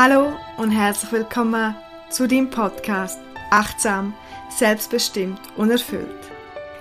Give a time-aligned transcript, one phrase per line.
[0.00, 1.74] Hallo und herzlich willkommen
[2.08, 3.18] zu deinem Podcast
[3.50, 4.14] Achtsam,
[4.48, 6.22] selbstbestimmt und erfüllt.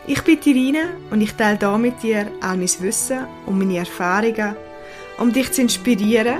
[0.05, 4.55] Ich bin Irine und ich teile hier mit dir all mein Wissen und meine Erfahrungen,
[5.17, 6.37] um dich zu inspirieren,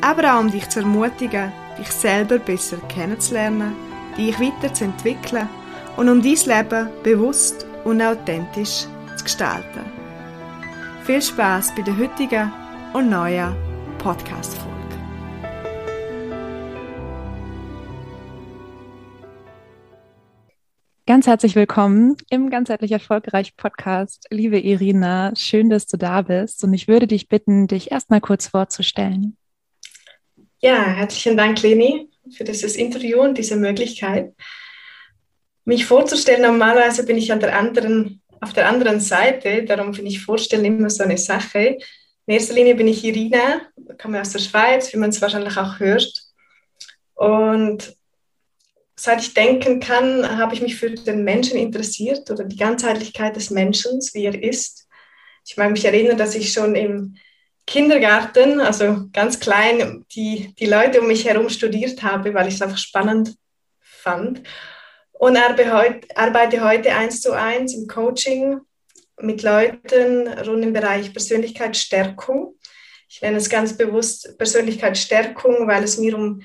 [0.00, 3.74] aber auch um dich zu ermutigen, dich selber besser kennenzulernen,
[4.16, 5.48] dich weiterzuentwickeln
[5.96, 8.86] und um dein Leben bewusst und authentisch
[9.16, 9.90] zu gestalten.
[11.02, 12.52] Viel Spaß bei der heutigen
[12.92, 13.56] und neuen
[13.98, 14.71] Podcast-Folge.
[21.04, 24.28] Ganz herzlich willkommen im ganzheitlich erfolgreich Podcast.
[24.30, 28.46] Liebe Irina, schön, dass du da bist und ich würde dich bitten, dich erstmal kurz
[28.46, 29.36] vorzustellen.
[30.60, 34.32] Ja, herzlichen Dank, Leni, für dieses Interview und diese Möglichkeit.
[35.64, 40.24] Mich vorzustellen, normalerweise bin ich an der anderen, auf der anderen Seite, darum finde ich
[40.24, 41.78] Vorstellen immer so eine Sache.
[42.26, 43.62] In erster Linie bin ich Irina,
[44.00, 46.12] komme aus der Schweiz, wie man es wahrscheinlich auch hört.
[47.14, 47.92] Und
[49.02, 53.50] seit ich denken kann, habe ich mich für den Menschen interessiert oder die Ganzheitlichkeit des
[53.50, 54.86] Menschen, wie er ist.
[55.44, 57.16] Ich mag mich erinnern, dass ich schon im
[57.66, 62.62] Kindergarten, also ganz klein, die, die Leute um mich herum studiert habe, weil ich es
[62.62, 63.34] einfach spannend
[63.80, 64.44] fand.
[65.10, 68.60] Und arbeite heute eins zu eins im Coaching
[69.20, 72.54] mit Leuten rund im Bereich Persönlichkeitsstärkung.
[73.08, 76.40] Ich nenne es ganz bewusst Persönlichkeitsstärkung, weil es mir um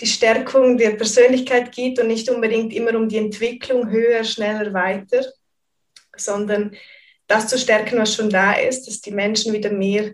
[0.00, 5.24] die Stärkung der Persönlichkeit geht und nicht unbedingt immer um die Entwicklung höher, schneller, weiter,
[6.16, 6.74] sondern
[7.26, 10.12] das zu stärken, was schon da ist, dass die Menschen wieder mehr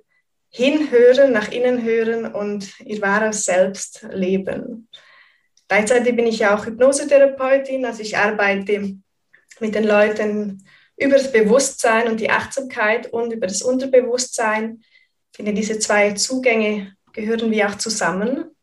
[0.50, 4.88] hinhören, nach innen hören und ihr wahres Selbst leben.
[5.68, 8.96] Gleichzeitig bin ich ja auch Hypnosetherapeutin, also ich arbeite
[9.60, 10.64] mit den Leuten
[10.96, 14.82] über das Bewusstsein und die Achtsamkeit und über das Unterbewusstsein.
[15.32, 18.55] Ich finde, diese zwei Zugänge gehören wie auch zusammen.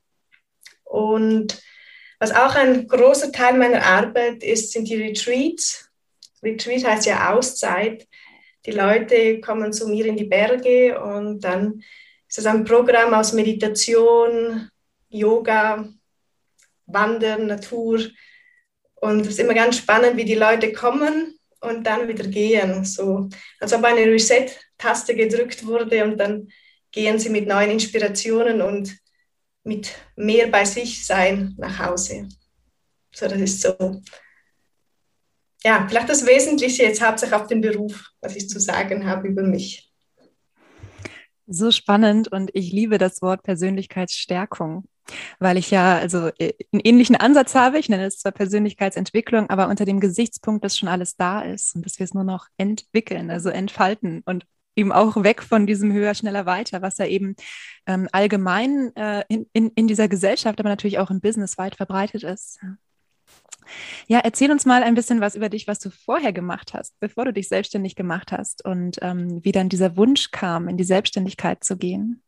[0.94, 1.60] Und
[2.20, 5.90] was auch ein großer Teil meiner Arbeit ist, sind die Retreats.
[6.44, 8.08] Retreat heißt ja Auszeit.
[8.68, 11.82] Die Leute kommen zu mir in die Berge und dann
[12.30, 14.70] ist es ein Programm aus Meditation,
[15.10, 15.90] Yoga,
[16.86, 18.00] Wandern, Natur.
[18.94, 22.86] Und es ist immer ganz spannend, wie die Leute kommen und dann wieder gehen.
[22.86, 23.30] So,
[23.60, 26.50] als ob eine Reset-Taste gedrückt wurde und dann
[26.92, 28.96] gehen sie mit neuen Inspirationen und
[29.64, 32.28] mit mehr bei sich sein nach Hause.
[33.14, 34.02] So, das ist so.
[35.64, 39.44] Ja, vielleicht das Wesentliche jetzt hauptsächlich auf den Beruf, was ich zu sagen habe über
[39.44, 39.90] mich.
[41.48, 44.86] So spannend und ich liebe das Wort Persönlichkeitsstärkung,
[45.40, 47.80] weil ich ja also äh, einen ähnlichen Ansatz habe.
[47.80, 51.86] Ich nenne es zwar Persönlichkeitsentwicklung, aber unter dem Gesichtspunkt, dass schon alles da ist und
[51.86, 54.46] dass wir es nur noch entwickeln, also entfalten und
[54.76, 57.36] eben auch weg von diesem höher, schneller, weiter, was ja eben
[57.86, 62.24] ähm, allgemein äh, in, in, in dieser Gesellschaft, aber natürlich auch im Business weit verbreitet
[62.24, 62.60] ist.
[64.08, 67.26] Ja, erzähl uns mal ein bisschen was über dich, was du vorher gemacht hast, bevor
[67.26, 71.64] du dich selbstständig gemacht hast und ähm, wie dann dieser Wunsch kam, in die Selbstständigkeit
[71.64, 72.22] zu gehen.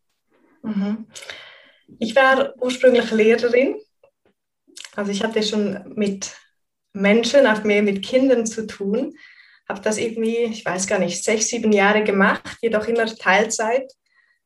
[0.64, 1.08] Mhm.
[2.00, 3.76] Ich war ursprünglich Lehrerin.
[4.96, 6.36] Also ich hatte schon mit
[6.94, 9.14] Menschen, auch mehr mit Kindern zu tun
[9.68, 13.92] habe das irgendwie, ich weiß gar nicht, sechs, sieben Jahre gemacht, jedoch immer Teilzeit.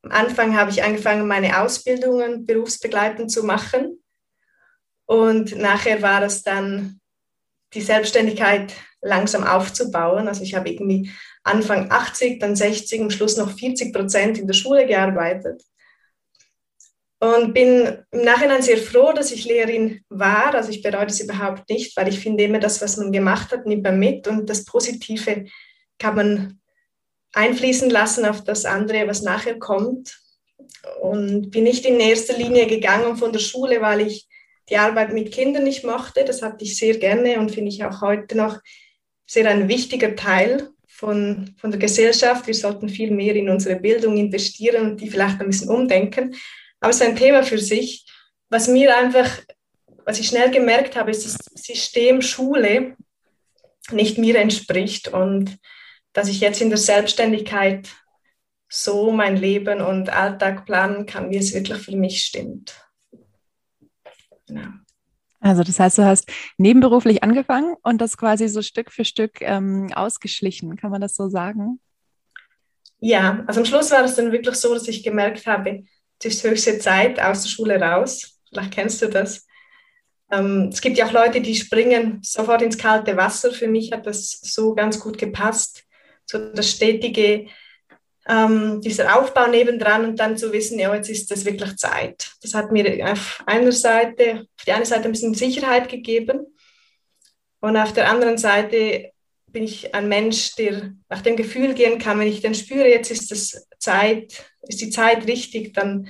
[0.02, 4.02] Am Anfang habe ich angefangen, meine Ausbildungen berufsbegleitend zu machen.
[5.06, 7.02] Und nachher war es dann
[7.74, 10.28] die Selbstständigkeit langsam aufzubauen.
[10.28, 11.12] Also ich habe irgendwie
[11.44, 15.64] Anfang 80, dann 60, am Schluss noch 40 Prozent in der Schule gearbeitet.
[17.20, 20.56] Und bin im Nachhinein sehr froh, dass ich Lehrerin war.
[20.56, 23.66] Also ich bereue das überhaupt nicht, weil ich finde immer, das, was man gemacht hat,
[23.66, 25.46] nimmt man mit und das Positive
[25.98, 26.60] kann man
[27.34, 30.18] einfließen lassen auf das andere, was nachher kommt.
[31.02, 34.28] Und bin nicht in erster Linie gegangen von der Schule, weil ich
[34.70, 36.24] die Arbeit mit Kindern nicht mochte.
[36.24, 38.60] Das hatte ich sehr gerne und finde ich auch heute noch
[39.26, 42.48] sehr ein wichtiger Teil von, von der Gesellschaft.
[42.48, 46.36] Wir sollten viel mehr in unsere Bildung investieren und die vielleicht ein bisschen umdenken.
[46.80, 48.06] Aber es ist ein Thema für sich.
[48.50, 49.30] Was mir einfach,
[50.06, 52.96] was ich schnell gemerkt habe, ist, dass das System Schule
[53.92, 55.58] nicht mir entspricht und
[56.14, 57.90] dass ich jetzt in der Selbstständigkeit
[58.70, 62.76] so mein Leben und Alltag planen kann, wie es wirklich für mich stimmt.
[64.48, 64.70] Genau.
[65.40, 69.92] Also das heißt, du hast nebenberuflich angefangen und das quasi so Stück für Stück ähm,
[69.94, 71.80] ausgeschlichen, kann man das so sagen?
[73.00, 75.86] Ja, also am Schluss war es dann wirklich so, dass ich gemerkt habe,
[76.20, 78.40] es ist höchste Zeit aus der Schule raus.
[78.50, 79.46] Vielleicht kennst du das.
[80.32, 83.52] Ähm, es gibt ja auch Leute, die springen sofort ins kalte Wasser.
[83.52, 85.84] Für mich hat das so ganz gut gepasst.
[86.26, 87.48] So das stetige
[88.28, 92.32] ähm, dieser Aufbau nebendran und dann zu wissen, ja, jetzt ist das wirklich Zeit.
[92.42, 96.46] Das hat mir auf einer Seite, auf die eine Seite ein bisschen Sicherheit gegeben
[97.60, 99.12] und auf der anderen Seite
[99.48, 103.10] bin ich ein Mensch, der nach dem Gefühl gehen kann, wenn ich dann spüre, jetzt
[103.10, 106.10] ist das Zeit, ist die Zeit richtig, dann,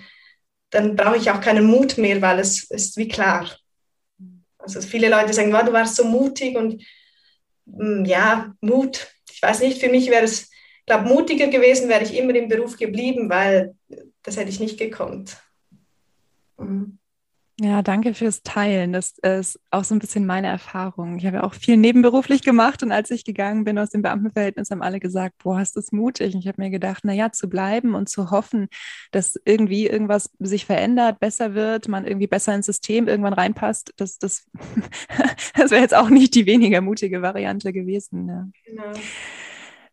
[0.69, 3.49] dann brauche ich auch keinen Mut mehr, weil es ist wie klar.
[4.57, 6.83] Also viele Leute sagen, wow, du warst so mutig und
[7.65, 9.07] mm, ja, Mut.
[9.31, 10.49] Ich weiß nicht, für mich wäre es
[10.89, 13.75] glaube, mutiger gewesen wäre ich immer im Beruf geblieben, weil
[14.23, 15.37] das hätte ich nicht gekonnt.
[16.57, 16.98] Mhm.
[17.61, 18.93] Ja, danke fürs Teilen.
[18.93, 21.17] Das ist auch so ein bisschen meine Erfahrung.
[21.17, 24.71] Ich habe ja auch viel nebenberuflich gemacht und als ich gegangen bin aus dem Beamtenverhältnis,
[24.71, 26.33] haben alle gesagt, boah, hast du es mutig.
[26.33, 28.69] Und ich habe mir gedacht, naja, zu bleiben und zu hoffen,
[29.11, 34.17] dass irgendwie irgendwas sich verändert, besser wird, man irgendwie besser ins System irgendwann reinpasst, das,
[34.19, 34.45] das,
[35.55, 38.29] das wäre jetzt auch nicht die weniger mutige Variante gewesen.
[38.29, 38.47] Ja.
[38.65, 38.93] Genau.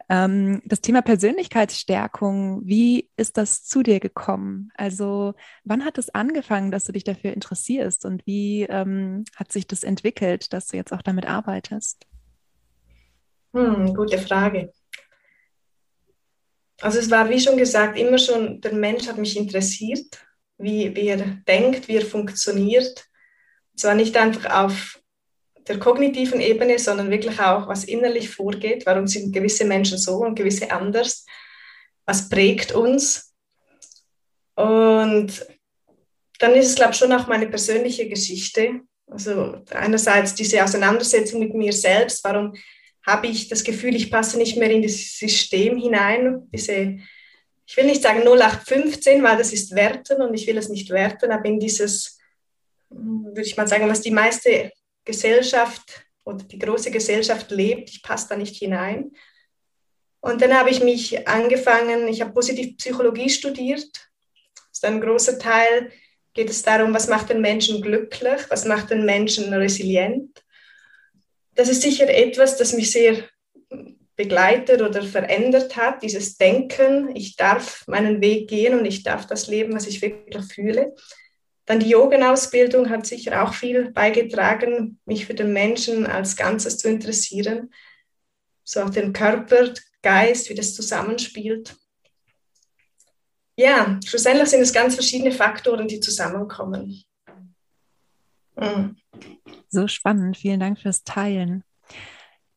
[0.09, 4.71] Ähm, das Thema Persönlichkeitsstärkung, wie ist das zu dir gekommen?
[4.77, 9.67] Also wann hat es angefangen, dass du dich dafür interessierst und wie ähm, hat sich
[9.67, 12.07] das entwickelt, dass du jetzt auch damit arbeitest?
[13.53, 14.73] Hm, gute Frage.
[16.81, 20.07] Also es war, wie schon gesagt, immer schon, der Mensch hat mich interessiert,
[20.59, 21.17] wie, wie er
[21.49, 23.07] denkt, wie er funktioniert.
[23.77, 25.01] Zwar nicht einfach auf
[25.69, 28.87] der kognitiven Ebene, sondern wirklich auch, was innerlich vorgeht.
[28.87, 31.27] Warum sind gewisse Menschen so und gewisse anders?
[32.05, 33.35] Was prägt uns?
[34.55, 35.47] Und
[36.39, 38.81] dann ist es, glaube ich, schon auch meine persönliche Geschichte.
[39.09, 42.23] Also einerseits diese Auseinandersetzung mit mir selbst.
[42.25, 42.55] Warum
[43.05, 46.49] habe ich das Gefühl, ich passe nicht mehr in das System hinein?
[46.53, 46.99] Diese,
[47.67, 51.31] ich will nicht sagen 0815, weil das ist Werten und ich will es nicht werten,
[51.31, 52.19] aber in dieses,
[52.91, 54.73] würde ich mal sagen, was die meiste
[55.07, 57.89] Gesellschaft oder die große Gesellschaft lebt.
[57.89, 59.13] Ich passe da nicht hinein.
[60.21, 63.91] Und dann habe ich mich angefangen, ich habe Positivpsychologie studiert.
[64.55, 65.91] Das ist ein großer Teil,
[66.35, 70.43] geht es darum, was macht den Menschen glücklich, was macht den Menschen resilient.
[71.55, 73.25] Das ist sicher etwas, das mich sehr
[74.17, 79.47] begleitet oder verändert hat, dieses Denken, ich darf meinen Weg gehen und ich darf das
[79.47, 80.95] leben, was ich wirklich fühle.
[81.67, 86.89] Dann die Yoga-Ausbildung hat sicher auch viel beigetragen, mich für den Menschen als Ganzes zu
[86.89, 87.73] interessieren.
[88.65, 91.77] So auch den Körper, Geist, wie das zusammenspielt.
[93.57, 97.03] Ja, schlussendlich sind es ganz verschiedene Faktoren, die zusammenkommen.
[98.55, 98.97] Mhm.
[99.69, 100.37] So spannend.
[100.37, 101.65] Vielen Dank fürs Teilen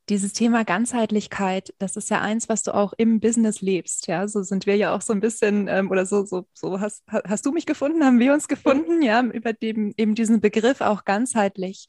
[0.09, 4.07] dieses Thema Ganzheitlichkeit, das ist ja eins, was du auch im Business lebst.
[4.07, 7.03] Ja, so sind wir ja auch so ein bisschen, ähm, oder so, so, so hast,
[7.07, 11.05] hast du mich gefunden, haben wir uns gefunden, ja, über dem, eben diesen Begriff auch
[11.05, 11.87] ganzheitlich.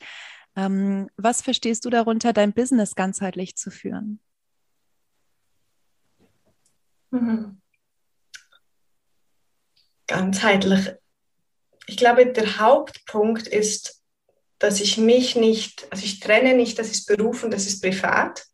[0.56, 4.20] Ähm, was verstehst du darunter, dein Business ganzheitlich zu führen?
[7.10, 7.60] Mhm.
[10.06, 10.92] Ganzheitlich.
[11.86, 13.99] Ich glaube, der Hauptpunkt ist,
[14.60, 18.44] dass ich mich nicht, also ich trenne nicht, das ist Beruf und das ist privat,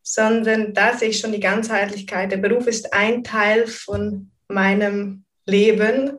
[0.00, 2.30] sondern da sehe ich schon die Ganzheitlichkeit.
[2.30, 6.18] Der Beruf ist ein Teil von meinem Leben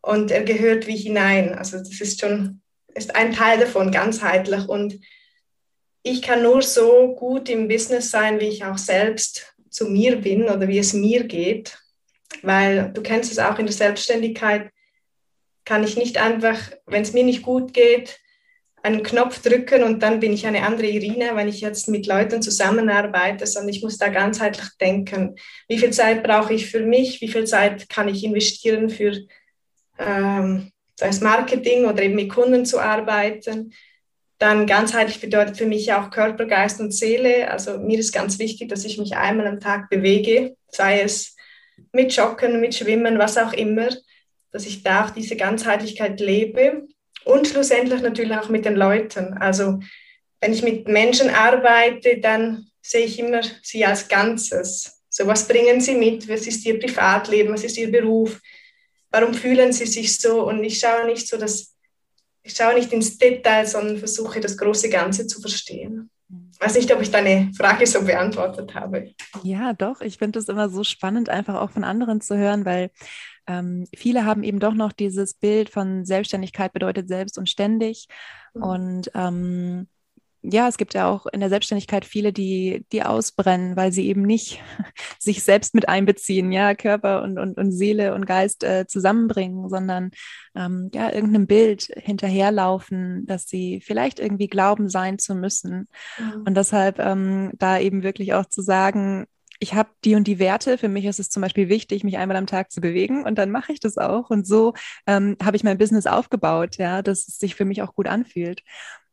[0.00, 1.54] und er gehört wie hinein.
[1.54, 2.60] Also das ist schon,
[2.94, 4.68] ist ein Teil davon, ganzheitlich.
[4.68, 4.98] Und
[6.02, 10.44] ich kann nur so gut im Business sein, wie ich auch selbst zu mir bin
[10.44, 11.78] oder wie es mir geht.
[12.42, 14.72] Weil du kennst es auch in der Selbstständigkeit,
[15.64, 18.18] kann ich nicht einfach, wenn es mir nicht gut geht,
[18.82, 22.42] einen Knopf drücken und dann bin ich eine andere Irine, wenn ich jetzt mit Leuten
[22.42, 25.36] zusammenarbeite, sondern ich muss da ganzheitlich denken.
[25.68, 27.20] Wie viel Zeit brauche ich für mich?
[27.20, 29.16] Wie viel Zeit kann ich investieren für
[29.98, 33.72] ähm, das Marketing oder eben mit Kunden zu arbeiten?
[34.38, 37.48] Dann ganzheitlich bedeutet für mich auch Körper, Geist und Seele.
[37.48, 41.36] Also mir ist ganz wichtig, dass ich mich einmal am Tag bewege, sei es
[41.92, 43.90] mit Joggen, mit Schwimmen, was auch immer,
[44.50, 46.88] dass ich da auch diese Ganzheitlichkeit lebe
[47.24, 49.34] und schlussendlich natürlich auch mit den Leuten.
[49.34, 49.80] Also
[50.40, 55.02] wenn ich mit Menschen arbeite, dann sehe ich immer sie als Ganzes.
[55.08, 56.28] So, was bringen sie mit?
[56.28, 57.52] Was ist ihr Privatleben?
[57.52, 58.40] Was ist ihr Beruf?
[59.10, 60.46] Warum fühlen sie sich so?
[60.46, 61.72] Und ich schaue nicht so, dass
[62.42, 66.10] ich schaue nicht ins Detail, sondern versuche das große Ganze zu verstehen.
[66.52, 69.12] Ich weiß nicht, ob ich deine Frage so beantwortet habe.
[69.42, 70.00] Ja, doch.
[70.00, 72.90] Ich finde es immer so spannend, einfach auch von anderen zu hören, weil
[73.46, 78.06] ähm, viele haben eben doch noch dieses Bild von Selbstständigkeit bedeutet selbst und ständig.
[78.54, 78.62] Mhm.
[78.62, 79.86] Und ähm,
[80.44, 84.22] ja, es gibt ja auch in der Selbstständigkeit viele, die, die ausbrennen, weil sie eben
[84.22, 84.60] nicht
[85.20, 90.10] sich selbst mit einbeziehen, ja, Körper und, und, und Seele und Geist äh, zusammenbringen, sondern
[90.56, 95.88] ähm, ja, irgendeinem Bild hinterherlaufen, dass sie vielleicht irgendwie glauben sein zu müssen.
[96.18, 96.42] Mhm.
[96.44, 99.26] Und deshalb ähm, da eben wirklich auch zu sagen,
[99.62, 100.76] ich habe die und die Werte.
[100.76, 103.52] Für mich ist es zum Beispiel wichtig, mich einmal am Tag zu bewegen und dann
[103.52, 104.28] mache ich das auch.
[104.28, 104.74] Und so
[105.06, 108.62] ähm, habe ich mein Business aufgebaut, ja, dass es sich für mich auch gut anfühlt.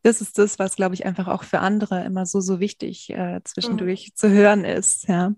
[0.01, 3.41] Das ist das, was, glaube ich, einfach auch für andere immer so, so wichtig äh,
[3.44, 4.15] zwischendurch mhm.
[4.15, 5.34] zu hören ist, ja.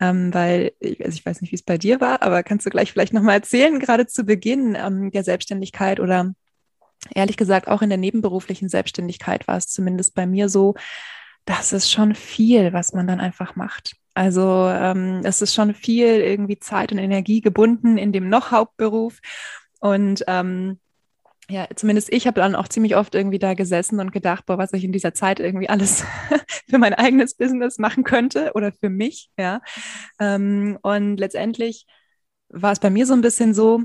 [0.00, 2.70] Ähm, weil, ich, also ich weiß nicht, wie es bei dir war, aber kannst du
[2.70, 6.34] gleich vielleicht nochmal erzählen, gerade zu Beginn ähm, der Selbstständigkeit oder
[7.14, 10.74] ehrlich gesagt auch in der nebenberuflichen Selbstständigkeit war es zumindest bei mir so,
[11.44, 13.96] das ist schon viel, was man dann einfach macht.
[14.16, 19.20] Also ähm, es ist schon viel irgendwie Zeit und Energie gebunden in dem noch Hauptberuf.
[19.78, 20.80] Und ähm,
[21.50, 24.72] ja, zumindest ich habe dann auch ziemlich oft irgendwie da gesessen und gedacht, boah, was
[24.72, 26.02] ich in dieser Zeit irgendwie alles
[26.68, 29.60] für mein eigenes Business machen könnte oder für mich, ja.
[30.18, 31.84] Ähm, und letztendlich
[32.48, 33.82] war es bei mir so ein bisschen so,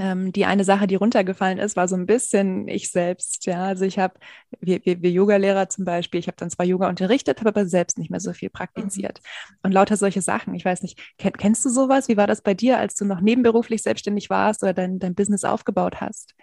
[0.00, 3.44] ähm, die eine Sache, die runtergefallen ist, war so ein bisschen ich selbst.
[3.44, 4.14] Ja, also ich habe,
[4.58, 7.98] wir, wir, wir Yoga-Lehrer zum Beispiel, ich habe dann zwar Yoga unterrichtet, habe aber selbst
[7.98, 9.20] nicht mehr so viel praktiziert.
[9.22, 9.56] Mhm.
[9.64, 10.54] Und lauter solche Sachen.
[10.54, 12.08] Ich weiß nicht, kenn, kennst du sowas?
[12.08, 15.44] Wie war das bei dir, als du noch nebenberuflich selbstständig warst oder dein, dein Business
[15.44, 16.34] aufgebaut hast?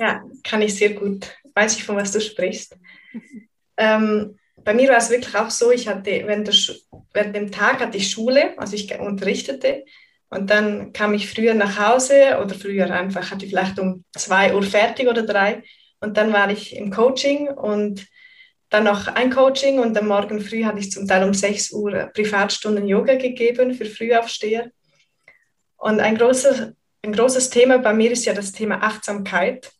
[0.00, 1.38] Ja, kann ich sehr gut.
[1.54, 2.76] Weiß ich, von was du sprichst.
[3.76, 6.54] ähm, bei mir war es wirklich auch so, ich hatte während, der,
[7.12, 9.84] während dem Tag hatte ich Schule, also ich unterrichtete
[10.32, 14.54] und dann kam ich früher nach Hause oder früher einfach, hatte ich vielleicht um zwei
[14.54, 15.62] Uhr fertig oder drei.
[16.00, 18.06] Und dann war ich im Coaching und
[18.70, 22.10] dann noch ein Coaching und am Morgen früh hatte ich zum Teil um 6 Uhr
[22.14, 24.70] Privatstunden Yoga gegeben für Frühaufsteher.
[25.76, 26.72] Und ein, großer,
[27.02, 29.70] ein großes Thema bei mir ist ja das Thema Achtsamkeit,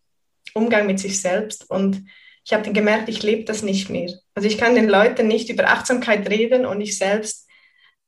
[0.53, 1.71] Umgang mit sich selbst.
[1.71, 2.05] Und
[2.45, 4.13] ich habe dann gemerkt, ich lebe das nicht mehr.
[4.35, 7.49] Also ich kann den Leuten nicht über Achtsamkeit reden und ich selbst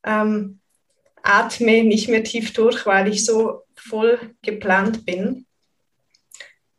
[0.05, 0.61] ähm,
[1.25, 5.45] atme nicht mehr tief durch, weil ich so voll geplant bin.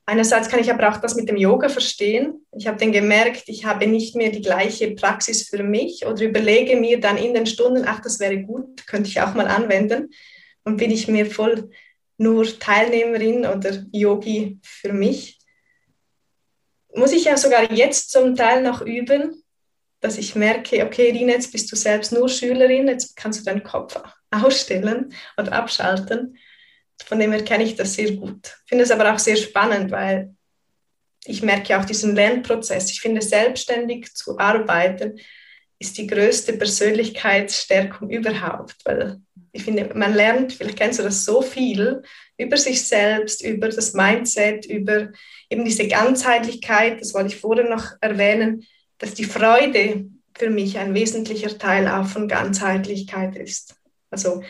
[0.09, 2.47] Einerseits kann ich aber auch das mit dem Yoga verstehen.
[2.57, 6.77] Ich habe dann gemerkt, ich habe nicht mehr die gleiche Praxis für mich oder überlege
[6.77, 10.11] mir dann in den Stunden, ach, das wäre gut, könnte ich auch mal anwenden.
[10.63, 11.71] Und bin ich mir voll
[12.19, 15.39] nur Teilnehmerin oder Yogi für mich.
[16.95, 19.43] Muss ich ja sogar jetzt zum Teil noch üben,
[20.01, 23.65] dass ich merke, okay, Rina, jetzt bist du selbst nur Schülerin, jetzt kannst du deinen
[23.65, 23.97] Kopf
[24.31, 26.39] ausstellen und abschalten.
[27.05, 28.57] Von dem her kenne ich das sehr gut.
[28.67, 30.35] Finde es aber auch sehr spannend, weil
[31.25, 32.91] ich merke auch diesen Lernprozess.
[32.91, 35.19] Ich finde, selbstständig zu arbeiten
[35.79, 39.21] ist die größte Persönlichkeitsstärkung überhaupt, weil
[39.53, 42.03] ich finde, man lernt, vielleicht kennst du das so viel
[42.39, 45.11] über sich selbst, über das Mindset, über
[45.51, 48.67] eben diese Ganzheitlichkeit, das wollte ich vorher noch erwähnen,
[48.99, 50.07] dass die Freude
[50.37, 53.76] für mich ein wesentlicher Teil auch von Ganzheitlichkeit ist.
[54.11, 54.43] Also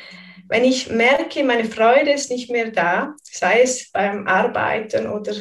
[0.48, 5.34] wenn ich merke, meine Freude ist nicht mehr da, sei es beim Arbeiten oder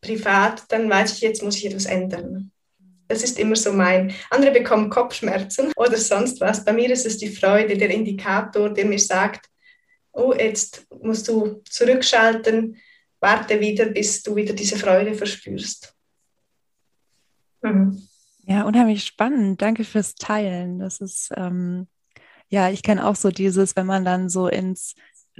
[0.00, 2.50] privat, dann weiß ich, jetzt muss ich etwas ändern.
[3.08, 4.14] Das ist immer so mein.
[4.30, 6.64] Andere bekommen Kopfschmerzen oder sonst was.
[6.64, 9.46] Bei mir ist es die Freude, der Indikator, der mir sagt,
[10.12, 12.76] oh, jetzt musst du zurückschalten,
[13.20, 15.94] warte wieder, bis du wieder diese Freude verspürst.
[17.62, 18.08] Mhm.
[18.44, 19.60] Ja, unheimlich spannend.
[19.60, 20.78] Danke fürs Teilen.
[20.78, 21.86] Das ist, ähm,
[22.50, 24.94] ja, ich kenne auch so dieses, wenn man dann so ins,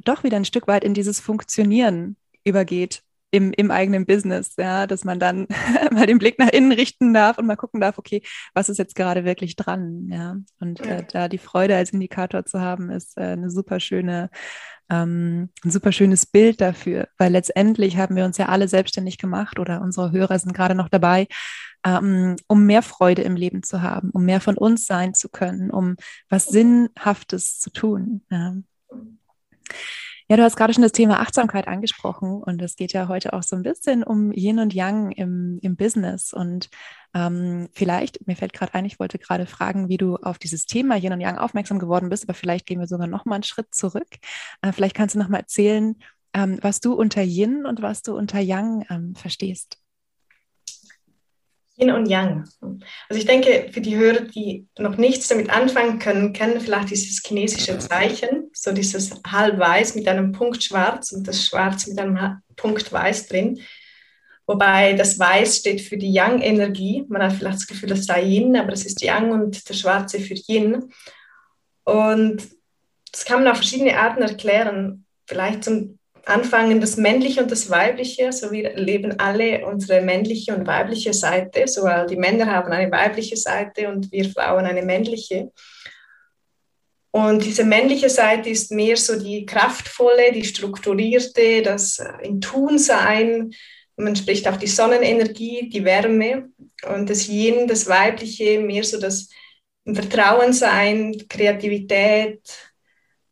[0.04, 3.02] doch wieder ein Stück weit in dieses Funktionieren übergeht
[3.32, 5.46] im, im eigenen Business, ja, dass man dann
[5.92, 8.22] mal den Blick nach innen richten darf und mal gucken darf, okay,
[8.54, 10.36] was ist jetzt gerade wirklich dran, ja.
[10.58, 14.30] Und äh, da die Freude als Indikator zu haben, ist äh, eine super schöne
[14.90, 19.58] ähm, ein super schönes Bild dafür, weil letztendlich haben wir uns ja alle selbstständig gemacht
[19.58, 21.28] oder unsere Hörer sind gerade noch dabei,
[21.84, 25.70] ähm, um mehr Freude im Leben zu haben, um mehr von uns sein zu können,
[25.70, 25.96] um
[26.28, 28.22] was Sinnhaftes zu tun.
[28.30, 28.54] Ja.
[30.30, 33.42] Ja, du hast gerade schon das Thema Achtsamkeit angesprochen und es geht ja heute auch
[33.42, 36.32] so ein bisschen um Yin und Yang im, im Business.
[36.32, 36.70] Und
[37.14, 40.94] ähm, vielleicht, mir fällt gerade ein, ich wollte gerade fragen, wie du auf dieses Thema
[40.94, 43.74] Yin und Yang aufmerksam geworden bist, aber vielleicht gehen wir sogar noch mal einen Schritt
[43.74, 44.06] zurück.
[44.62, 45.96] Äh, vielleicht kannst du noch mal erzählen,
[46.32, 49.79] ähm, was du unter Yin und was du unter Yang ähm, verstehst.
[51.80, 52.44] Yin und Yang.
[53.08, 57.22] Also ich denke, für die Hörer, die noch nichts damit anfangen können, kennen vielleicht dieses
[57.24, 62.42] chinesische Zeichen, so dieses halb weiß mit einem Punkt schwarz und das Schwarz mit einem
[62.56, 63.60] Punkt weiß drin.
[64.50, 67.04] Wobei das Weiß steht für die Yang-Energie.
[67.08, 70.18] Man hat vielleicht das Gefühl, das sei Yin, aber es ist Yang und der Schwarze
[70.18, 70.92] für Yin.
[71.84, 72.48] Und
[73.12, 75.06] das kann man auf verschiedene Arten erklären.
[75.28, 78.32] Vielleicht zum anfangen, das Männliche und das Weibliche.
[78.32, 81.66] So wir leben alle unsere männliche und weibliche Seite.
[81.66, 85.50] So die Männer haben eine weibliche Seite und wir Frauen eine männliche.
[87.12, 92.78] Und diese männliche Seite ist mehr so die kraftvolle, die strukturierte, das äh, in Tun
[92.78, 93.50] sein.
[93.96, 96.50] Man spricht auch die Sonnenenergie, die Wärme.
[96.88, 99.28] Und das Yin, das Weibliche, mehr so das
[99.84, 102.40] Vertrauen sein, Kreativität,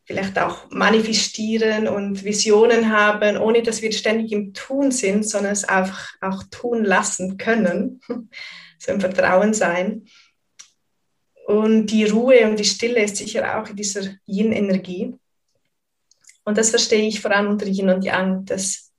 [0.09, 5.65] vielleicht auch manifestieren und Visionen haben, ohne dass wir ständig im Tun sind, sondern es
[5.65, 8.01] einfach auch tun lassen können.
[8.81, 10.07] So im Vertrauen sein.
[11.45, 15.17] Und die Ruhe und die Stille ist sicher auch in dieser Yin-Energie.
[16.45, 18.93] Und das verstehe ich vor allem unter Yin und Yang, das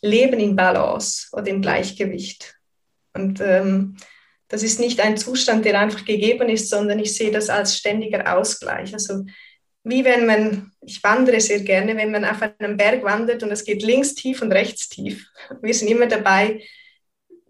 [0.00, 2.58] Leben in Balance oder im Gleichgewicht.
[3.12, 3.98] Und ähm,
[4.48, 8.34] das ist nicht ein Zustand, der einfach gegeben ist, sondern ich sehe das als ständiger
[8.34, 8.94] Ausgleich.
[8.94, 9.26] Also
[9.84, 13.64] wie wenn man, ich wandere sehr gerne, wenn man auf einem Berg wandert und es
[13.64, 15.26] geht links tief und rechts tief.
[15.60, 16.62] Wir sind immer dabei,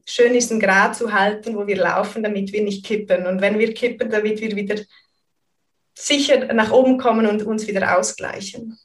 [0.06, 3.26] schön diesen Grad zu halten, wo wir laufen, damit wir nicht kippen.
[3.26, 4.76] Und wenn wir kippen, damit wir wieder
[5.94, 8.78] sicher nach oben kommen und uns wieder ausgleichen.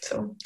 [0.00, 0.36] So.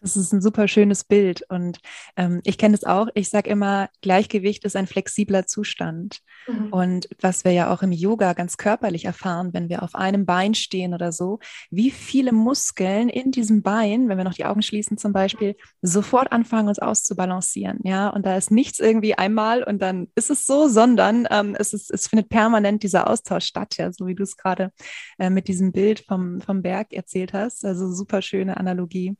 [0.00, 1.78] Das ist ein super schönes Bild und
[2.16, 3.08] ähm, ich kenne es auch.
[3.14, 6.20] Ich sage immer, Gleichgewicht ist ein flexibler Zustand.
[6.46, 6.68] Mhm.
[6.72, 10.54] Und was wir ja auch im Yoga ganz körperlich erfahren, wenn wir auf einem Bein
[10.54, 11.38] stehen oder so,
[11.70, 16.32] wie viele Muskeln in diesem Bein, wenn wir noch die Augen schließen zum Beispiel, sofort
[16.32, 17.80] anfangen uns auszubalancieren.
[17.84, 21.74] Ja, und da ist nichts irgendwie einmal und dann ist es so, sondern ähm, es,
[21.74, 24.72] ist, es findet permanent dieser Austausch statt, ja, so wie du es gerade
[25.18, 27.64] äh, mit diesem Bild vom, vom Berg erzählt hast.
[27.64, 29.16] Also super schöne Analogie.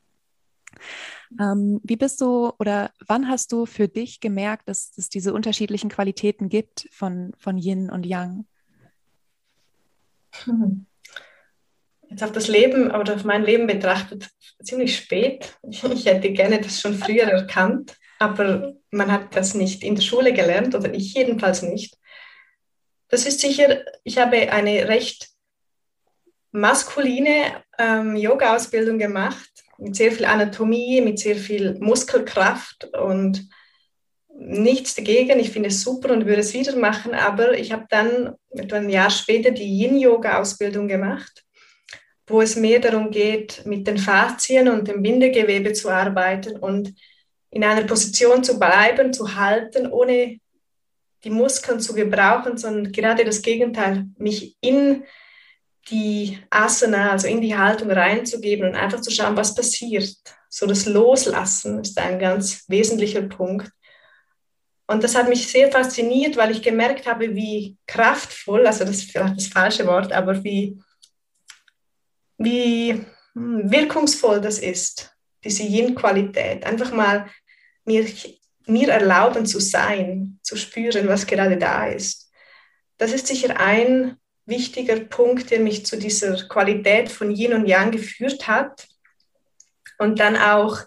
[1.39, 5.91] Ähm, wie bist du oder wann hast du für dich gemerkt, dass es diese unterschiedlichen
[5.91, 8.47] Qualitäten gibt von, von Yin und Yang?
[10.45, 10.87] Hm.
[12.09, 14.29] Jetzt auf das Leben oder auf mein Leben betrachtet,
[14.63, 15.57] ziemlich spät.
[15.63, 20.33] Ich hätte gerne das schon früher erkannt, aber man hat das nicht in der Schule
[20.33, 21.97] gelernt oder ich jedenfalls nicht.
[23.09, 25.31] Das ist sicher, ich habe eine recht
[26.51, 29.51] maskuline ähm, Yoga-Ausbildung gemacht
[29.81, 33.49] mit sehr viel Anatomie, mit sehr viel Muskelkraft und
[34.35, 35.39] nichts dagegen.
[35.39, 38.89] Ich finde es super und würde es wieder machen, aber ich habe dann etwa ein
[38.89, 41.45] Jahr später die Yin-Yoga-Ausbildung gemacht,
[42.27, 46.95] wo es mehr darum geht, mit den Faszien und dem Bindegewebe zu arbeiten und
[47.51, 50.39] in einer Position zu bleiben, zu halten, ohne
[51.25, 55.05] die Muskeln zu gebrauchen, sondern gerade das Gegenteil, mich in
[55.89, 60.15] die Asana, also in die Haltung reinzugeben und einfach zu schauen, was passiert.
[60.49, 63.71] So das Loslassen ist ein ganz wesentlicher Punkt.
[64.87, 69.13] Und das hat mich sehr fasziniert, weil ich gemerkt habe, wie kraftvoll, also das ist
[69.13, 70.83] vielleicht das falsche Wort, aber wie,
[72.39, 76.65] wie hm, wirkungsvoll das ist, diese Yin-Qualität.
[76.65, 77.31] Einfach mal
[77.85, 78.05] mir,
[78.67, 82.33] mir erlauben zu sein, zu spüren, was gerade da ist.
[82.99, 84.17] Das ist sicher ein
[84.51, 88.87] wichtiger Punkt, der mich zu dieser Qualität von Yin und Yang geführt hat.
[89.99, 90.81] Und dann auch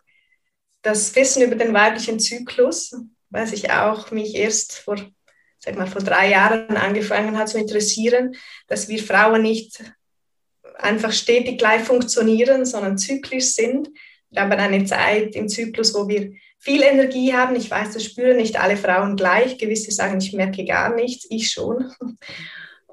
[0.83, 2.95] das Wissen über den weiblichen Zyklus,
[3.29, 4.97] was ich auch mich erst vor,
[5.57, 8.35] sag mal, vor drei Jahren angefangen hat zu interessieren,
[8.67, 9.83] dass wir Frauen nicht
[10.75, 13.89] einfach stetig gleich funktionieren, sondern zyklisch sind.
[14.29, 17.55] Wir haben eine Zeit im Zyklus, wo wir viel Energie haben.
[17.55, 19.57] Ich weiß, das spüren nicht alle Frauen gleich.
[19.57, 21.91] Gewisse sagen, ich merke gar nichts, ich schon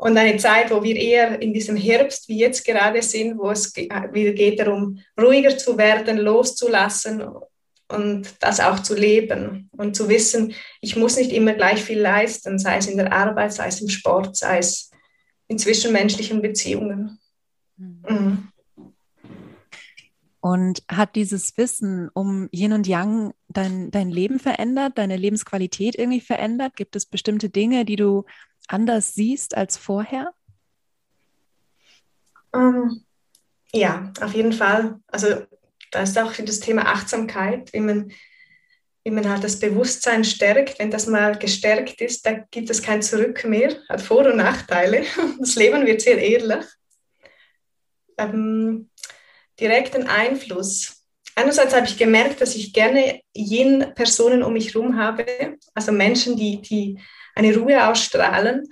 [0.01, 3.77] und eine Zeit, wo wir eher in diesem Herbst, wie jetzt gerade sind, wo es
[3.77, 7.23] wieder geht darum, ruhiger zu werden, loszulassen
[7.87, 12.59] und das auch zu leben und zu wissen, ich muss nicht immer gleich viel leisten,
[12.59, 14.91] sei es in der Arbeit, sei es im Sport, sei es
[15.49, 17.19] in zwischenmenschlichen Beziehungen.
[17.77, 18.49] Mhm.
[20.43, 26.23] Und hat dieses Wissen um Yin und Yang dein, dein Leben verändert, deine Lebensqualität irgendwie
[26.23, 26.77] verändert?
[26.77, 28.25] Gibt es bestimmte Dinge, die du
[28.73, 30.33] anders siehst als vorher?
[32.53, 33.05] Um, ähm,
[33.73, 35.01] ja, auf jeden Fall.
[35.07, 35.47] Also
[35.91, 38.13] da ist auch das Thema Achtsamkeit, wie man,
[39.05, 40.79] wie man halt das Bewusstsein stärkt.
[40.79, 45.05] Wenn das mal gestärkt ist, da gibt es kein Zurück mehr, hat Vor- und Nachteile.
[45.39, 46.65] Das Leben wird sehr ehrlich.
[48.19, 48.91] Ähm,
[49.59, 51.05] direkten Einfluss.
[51.37, 55.25] Einerseits habe ich gemerkt, dass ich gerne jene Personen um mich herum habe,
[55.75, 56.99] also Menschen, die, die
[57.35, 58.69] eine Ruhe ausstrahlen,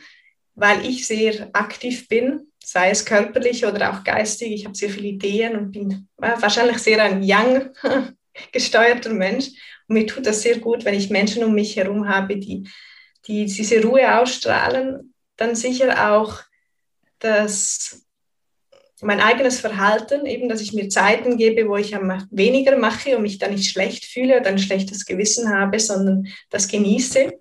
[0.55, 4.53] weil ich sehr aktiv bin, sei es körperlich oder auch geistig.
[4.53, 7.71] Ich habe sehr viele Ideen und bin wahrscheinlich sehr ein young
[8.53, 9.47] gesteuerter Mensch.
[9.89, 12.69] Und mir tut das sehr gut, wenn ich Menschen um mich herum habe, die,
[13.27, 15.15] die diese Ruhe ausstrahlen.
[15.37, 16.41] Dann sicher auch
[17.21, 18.05] das,
[19.01, 21.93] mein eigenes Verhalten, eben, dass ich mir Zeiten gebe, wo ich
[22.31, 26.69] weniger mache und mich dann nicht schlecht fühle oder ein schlechtes Gewissen habe, sondern das
[26.69, 27.33] genieße.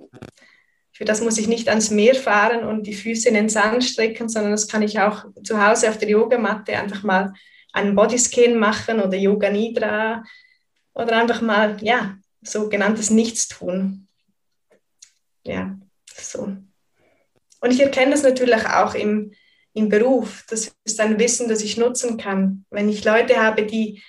[0.97, 4.29] Für das muss ich nicht ans Meer fahren und die Füße in den Sand strecken,
[4.29, 7.33] sondern das kann ich auch zu Hause auf der Yogamatte einfach mal
[7.71, 10.23] einen Bodyscan machen oder Yoga Nidra
[10.95, 14.07] oder einfach mal, ja, sogenanntes Nichtstun.
[15.43, 15.77] Ja,
[16.15, 16.57] so.
[17.61, 19.33] Und ich erkenne das natürlich auch im,
[19.73, 20.45] im Beruf.
[20.49, 22.65] Das ist ein Wissen, das ich nutzen kann.
[22.71, 24.01] Wenn ich Leute habe, die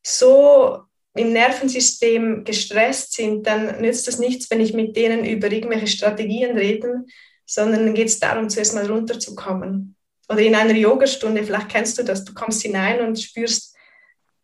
[0.00, 0.85] so
[1.16, 6.56] im Nervensystem gestresst sind, dann nützt es nichts, wenn ich mit denen über irgendwelche Strategien
[6.56, 7.04] rede,
[7.46, 9.96] sondern geht es darum, zuerst mal runterzukommen.
[10.28, 13.76] Oder in einer Yogastunde, vielleicht kennst du das, du kommst hinein und spürst,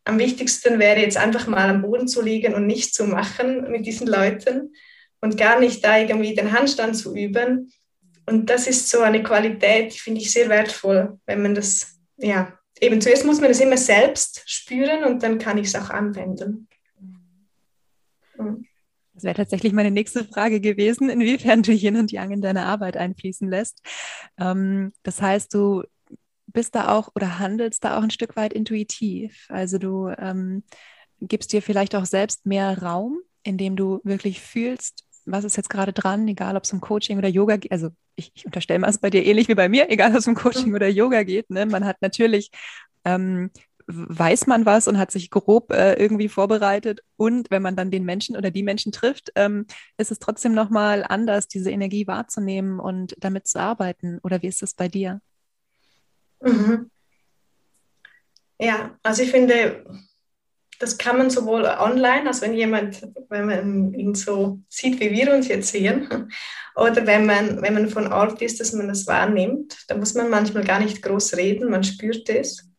[0.05, 3.85] am wichtigsten wäre jetzt einfach mal am Boden zu liegen und nichts zu machen mit
[3.85, 4.73] diesen Leuten
[5.21, 7.71] und gar nicht da irgendwie den Handstand zu üben.
[8.25, 12.57] Und das ist so eine Qualität, die finde ich sehr wertvoll, wenn man das, ja,
[12.83, 16.67] eben zuerst muss man es immer selbst spüren und dann kann ich es auch anwenden.
[19.13, 22.97] Das wäre tatsächlich meine nächste Frage gewesen, inwiefern du Yin und Yang in deine Arbeit
[22.97, 23.81] einfließen lässt.
[24.39, 25.83] Ähm, das heißt, du
[26.47, 29.47] bist da auch oder handelst da auch ein Stück weit intuitiv.
[29.49, 30.63] Also du ähm,
[31.21, 35.93] gibst dir vielleicht auch selbst mehr Raum, indem du wirklich fühlst, was ist jetzt gerade
[35.93, 37.71] dran, egal ob es um Coaching oder Yoga geht.
[37.71, 40.27] Also ich, ich unterstelle mal, es bei dir ähnlich wie bei mir, egal ob es
[40.27, 40.75] um Coaching mhm.
[40.75, 41.49] oder Yoga geht.
[41.49, 41.65] Ne?
[41.65, 42.51] Man hat natürlich,
[43.05, 43.51] ähm,
[43.87, 47.01] weiß man was und hat sich grob äh, irgendwie vorbereitet.
[47.17, 49.65] Und wenn man dann den Menschen oder die Menschen trifft, ähm,
[49.97, 54.19] ist es trotzdem nochmal anders, diese Energie wahrzunehmen und damit zu arbeiten.
[54.23, 55.21] Oder wie ist es bei dir?
[56.41, 56.89] Mhm.
[58.59, 59.83] Ja, also ich finde,
[60.83, 65.33] das kann man sowohl online, also wenn jemand, wenn man ihn so sieht, wie wir
[65.33, 66.29] uns jetzt sehen,
[66.75, 69.85] oder wenn man, wenn man von Ort ist, dass man das wahrnimmt.
[69.87, 72.69] Da muss man manchmal gar nicht groß reden, man spürt es.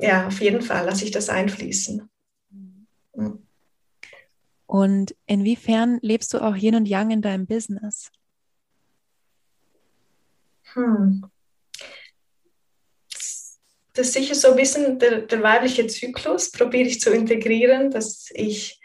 [0.00, 2.08] Ja, auf jeden Fall lasse ich das einfließen.
[4.66, 8.10] Und inwiefern lebst du auch Yin und Yang in deinem Business?
[10.74, 11.30] Hm
[13.98, 18.80] das sicher so ein bisschen der, der weibliche Zyklus, probiere ich zu integrieren, dass ich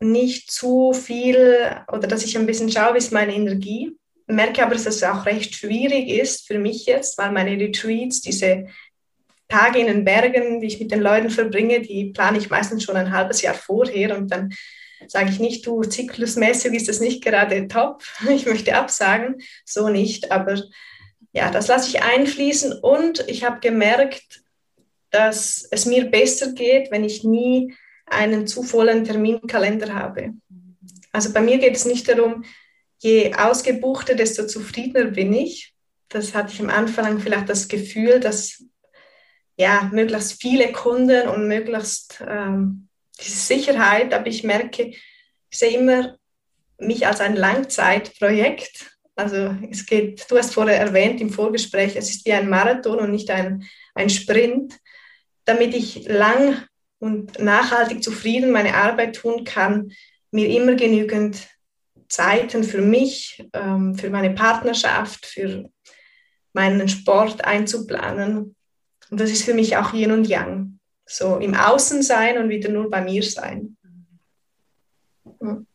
[0.00, 3.96] nicht zu viel oder dass ich ein bisschen schaue, wie ist meine Energie.
[4.26, 8.68] Merke aber, dass es auch recht schwierig ist für mich jetzt, weil meine Retreats, diese
[9.48, 12.96] Tage in den Bergen, die ich mit den Leuten verbringe, die plane ich meistens schon
[12.96, 14.52] ein halbes Jahr vorher und dann
[15.08, 20.30] sage ich nicht, du, zyklusmäßig ist das nicht gerade top, ich möchte absagen, so nicht,
[20.30, 20.62] aber
[21.32, 24.42] ja, das lasse ich einfließen und ich habe gemerkt,
[25.10, 27.74] dass es mir besser geht, wenn ich nie
[28.06, 30.34] einen zu vollen Terminkalender habe.
[31.12, 32.44] Also bei mir geht es nicht darum,
[32.98, 35.74] je ausgebuchter, desto zufriedener bin ich.
[36.08, 38.64] Das hatte ich am Anfang vielleicht das Gefühl, dass
[39.56, 42.88] ja, möglichst viele Kunden und möglichst ähm,
[43.20, 44.88] diese Sicherheit, aber ich merke,
[45.50, 46.16] ich sehe immer
[46.78, 52.26] mich als ein Langzeitprojekt also es geht, du hast vorher erwähnt im Vorgespräch, es ist
[52.26, 54.78] wie ein Marathon und nicht ein, ein Sprint.
[55.44, 56.62] Damit ich lang
[56.98, 59.92] und nachhaltig zufrieden meine Arbeit tun kann,
[60.30, 61.48] mir immer genügend
[62.08, 65.68] Zeiten für mich, ähm, für meine Partnerschaft, für
[66.52, 68.54] meinen Sport einzuplanen.
[69.10, 70.78] Und das ist für mich auch Yin und Yang.
[71.04, 73.76] So im Außen sein und wieder nur bei mir sein.
[75.40, 75.66] Mhm.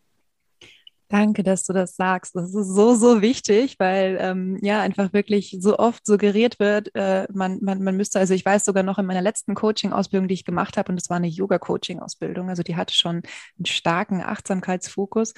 [1.09, 2.35] Danke, dass du das sagst.
[2.35, 7.27] Das ist so, so wichtig, weil ähm, ja einfach wirklich so oft suggeriert wird, äh,
[7.33, 10.43] man, man, man müsste, also ich weiß sogar noch in meiner letzten Coaching-Ausbildung, die ich
[10.43, 13.21] gemacht habe, und das war eine Yoga-Coaching-Ausbildung, also die hatte schon
[13.57, 15.33] einen starken Achtsamkeitsfokus.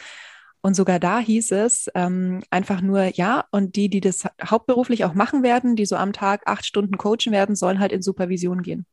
[0.62, 5.14] Und sogar da hieß es ähm, einfach nur, ja, und die, die das hauptberuflich auch
[5.14, 8.86] machen werden, die so am Tag acht Stunden coachen werden, sollen halt in Supervision gehen.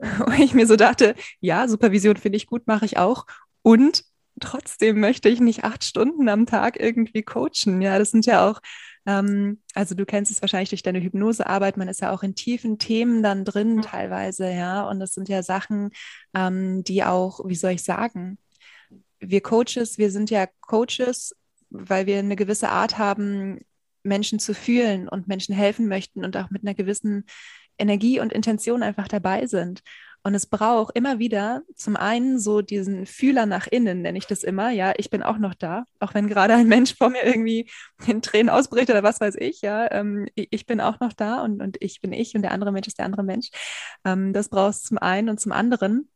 [0.26, 3.26] Und ich mir so dachte, ja, Supervision finde ich gut, mache ich auch.
[3.62, 4.04] Und
[4.40, 7.80] trotzdem möchte ich nicht acht Stunden am Tag irgendwie coachen.
[7.82, 8.60] Ja, das sind ja auch,
[9.06, 12.78] ähm, also du kennst es wahrscheinlich durch deine Hypnosearbeit, man ist ja auch in tiefen
[12.78, 14.88] Themen dann drin teilweise, ja.
[14.88, 15.90] Und das sind ja Sachen,
[16.34, 18.38] ähm, die auch, wie soll ich sagen,
[19.20, 21.34] wir Coaches, wir sind ja Coaches,
[21.70, 23.60] weil wir eine gewisse Art haben,
[24.02, 27.24] Menschen zu fühlen und Menschen helfen möchten und auch mit einer gewissen
[27.78, 29.82] Energie und Intention einfach dabei sind.
[30.22, 34.44] Und es braucht immer wieder zum einen so diesen Fühler nach innen, nenne ich das
[34.44, 34.70] immer.
[34.70, 37.70] Ja, ich bin auch noch da, auch wenn gerade ein Mensch vor mir irgendwie
[38.06, 39.60] in Tränen ausbricht oder was weiß ich.
[39.62, 42.72] Ja, ähm, ich bin auch noch da und, und ich bin ich und der andere
[42.72, 43.50] Mensch ist der andere Mensch.
[44.04, 46.10] Ähm, das brauchst zum einen und zum anderen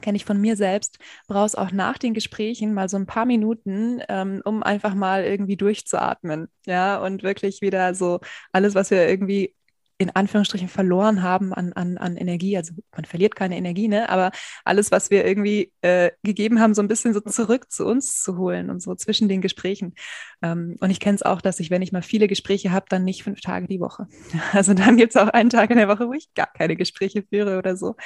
[0.00, 4.00] kenne ich von mir selbst, brauchst auch nach den Gesprächen mal so ein paar Minuten,
[4.08, 8.20] ähm, um einfach mal irgendwie durchzuatmen, ja, und wirklich wieder so
[8.52, 9.54] alles, was wir irgendwie
[9.98, 12.56] in Anführungsstrichen verloren haben an, an, an Energie.
[12.56, 14.08] Also man verliert keine Energie, ne?
[14.08, 14.30] aber
[14.64, 18.38] alles, was wir irgendwie äh, gegeben haben, so ein bisschen so zurück zu uns zu
[18.38, 19.94] holen und so zwischen den Gesprächen.
[20.40, 23.04] Ähm, und ich kenne es auch, dass ich, wenn ich mal viele Gespräche habe, dann
[23.04, 24.06] nicht fünf Tage die Woche.
[24.52, 27.22] Also dann gibt es auch einen Tag in der Woche, wo ich gar keine Gespräche
[27.22, 27.96] führe oder so.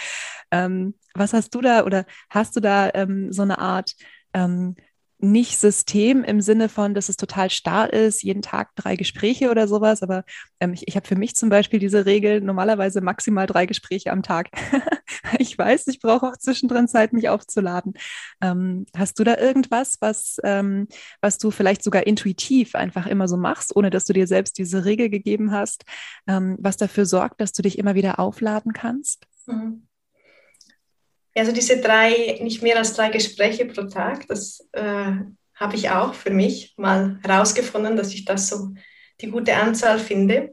[0.50, 3.94] Ähm, was hast du da oder hast du da ähm, so eine Art
[4.34, 4.74] ähm,
[5.22, 9.68] nicht System im Sinne von, dass es total starr ist, jeden Tag drei Gespräche oder
[9.68, 10.24] sowas, aber
[10.58, 14.22] ähm, ich, ich habe für mich zum Beispiel diese Regel, normalerweise maximal drei Gespräche am
[14.24, 14.50] Tag.
[15.38, 17.94] ich weiß, ich brauche auch zwischendrin Zeit, mich aufzuladen.
[18.40, 20.88] Ähm, hast du da irgendwas, was, ähm,
[21.20, 24.84] was du vielleicht sogar intuitiv einfach immer so machst, ohne dass du dir selbst diese
[24.84, 25.84] Regel gegeben hast,
[26.26, 29.26] ähm, was dafür sorgt, dass du dich immer wieder aufladen kannst?
[29.46, 29.86] Mhm.
[31.34, 35.12] Also diese drei, nicht mehr als drei Gespräche pro Tag, das äh,
[35.54, 38.74] habe ich auch für mich mal herausgefunden, dass ich das so
[39.20, 40.52] die gute Anzahl finde.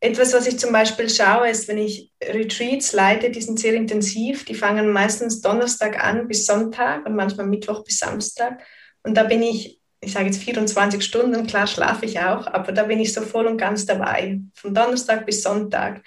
[0.00, 4.44] Etwas, was ich zum Beispiel schaue, ist, wenn ich Retreats leite, die sind sehr intensiv.
[4.44, 8.62] Die fangen meistens Donnerstag an bis Sonntag und manchmal Mittwoch bis Samstag.
[9.02, 12.84] Und da bin ich, ich sage jetzt 24 Stunden, klar schlafe ich auch, aber da
[12.84, 14.40] bin ich so voll und ganz dabei.
[14.54, 16.02] Von Donnerstag bis Sonntag.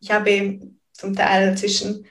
[0.00, 0.58] Ich habe
[0.92, 2.06] zum Teil zwischen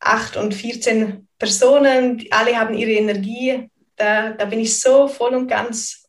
[0.00, 3.70] 8 und 14 Personen, alle haben ihre Energie.
[3.96, 6.04] Da, da bin ich so voll und ganz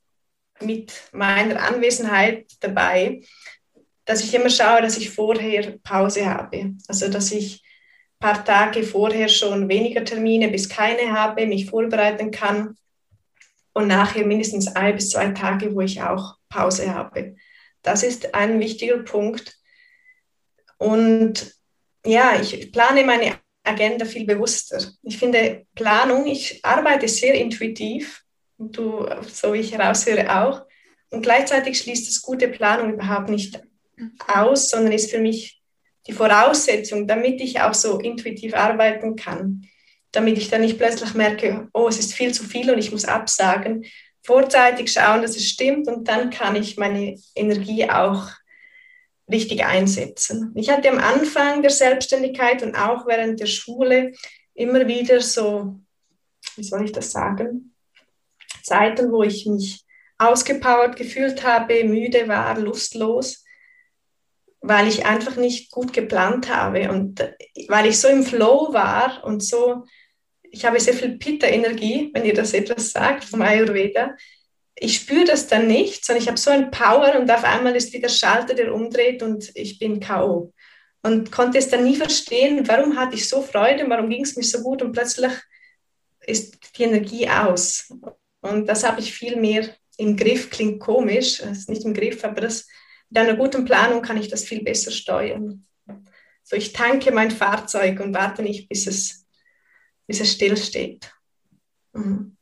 [0.61, 3.21] mit meiner Anwesenheit dabei,
[4.05, 6.75] dass ich immer schaue, dass ich vorher Pause habe.
[6.87, 7.63] Also dass ich
[8.19, 12.77] ein paar Tage vorher schon weniger Termine bis keine habe, mich vorbereiten kann
[13.73, 17.35] und nachher mindestens ein bis zwei Tage, wo ich auch Pause habe.
[17.81, 19.57] Das ist ein wichtiger Punkt.
[20.77, 21.55] Und
[22.05, 24.83] ja, ich plane meine Agenda viel bewusster.
[25.03, 28.23] Ich finde Planung, ich arbeite sehr intuitiv,
[28.57, 30.63] du, so wie ich heraushöre, auch.
[31.09, 33.61] Und gleichzeitig schließt das gute Planung überhaupt nicht
[34.27, 35.61] aus, sondern ist für mich
[36.07, 39.67] die Voraussetzung, damit ich auch so intuitiv arbeiten kann.
[40.11, 43.05] Damit ich dann nicht plötzlich merke, oh, es ist viel zu viel und ich muss
[43.05, 43.85] absagen.
[44.23, 48.29] Vorzeitig schauen, dass es stimmt und dann kann ich meine Energie auch
[49.31, 50.51] richtig einsetzen.
[50.55, 54.13] Ich hatte am Anfang der Selbstständigkeit und auch während der Schule
[54.53, 55.79] immer wieder so,
[56.55, 57.73] wie soll ich das sagen,
[58.63, 59.85] Zeiten, wo ich mich
[60.17, 63.43] ausgepowert gefühlt habe, müde war, lustlos,
[64.59, 67.33] weil ich einfach nicht gut geplant habe und
[67.67, 69.85] weil ich so im Flow war und so,
[70.43, 74.15] ich habe sehr viel Pitta-Energie, wenn ihr das etwas sagt, vom Ayurveda
[74.75, 77.93] ich spüre das dann nicht, sondern ich habe so ein Power und auf einmal ist
[77.93, 80.53] wieder Schalter, der umdreht und ich bin K.O.
[81.03, 84.43] Und konnte es dann nie verstehen, warum hatte ich so Freude, warum ging es mir
[84.43, 85.31] so gut und plötzlich
[86.21, 87.91] ist die Energie aus.
[88.41, 92.41] Und das habe ich viel mehr im Griff, klingt komisch, ist nicht im Griff, aber
[92.41, 92.67] das,
[93.09, 95.65] mit einer guten Planung kann ich das viel besser steuern.
[96.43, 99.27] So, ich tanke mein Fahrzeug und warte nicht, bis es,
[100.07, 101.11] bis es stillsteht.
[101.93, 102.37] Mhm.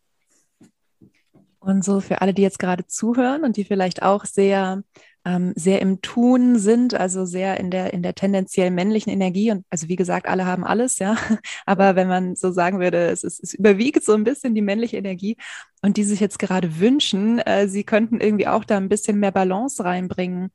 [1.70, 4.82] Und so für alle, die jetzt gerade zuhören und die vielleicht auch sehr,
[5.24, 9.52] ähm, sehr im Tun sind, also sehr in der, in der tendenziell männlichen Energie.
[9.52, 11.16] Und also wie gesagt, alle haben alles, ja.
[11.68, 14.98] Aber wenn man so sagen würde, es, ist, es überwiegt so ein bisschen die männliche
[14.98, 15.38] Energie
[15.84, 19.32] und die sich jetzt gerade wünschen, äh, sie könnten irgendwie auch da ein bisschen mehr
[19.32, 20.50] Balance reinbringen.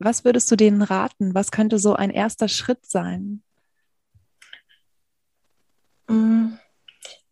[0.00, 1.32] Was würdest du denen raten?
[1.32, 3.40] Was könnte so ein erster Schritt sein?
[6.08, 6.54] Mm.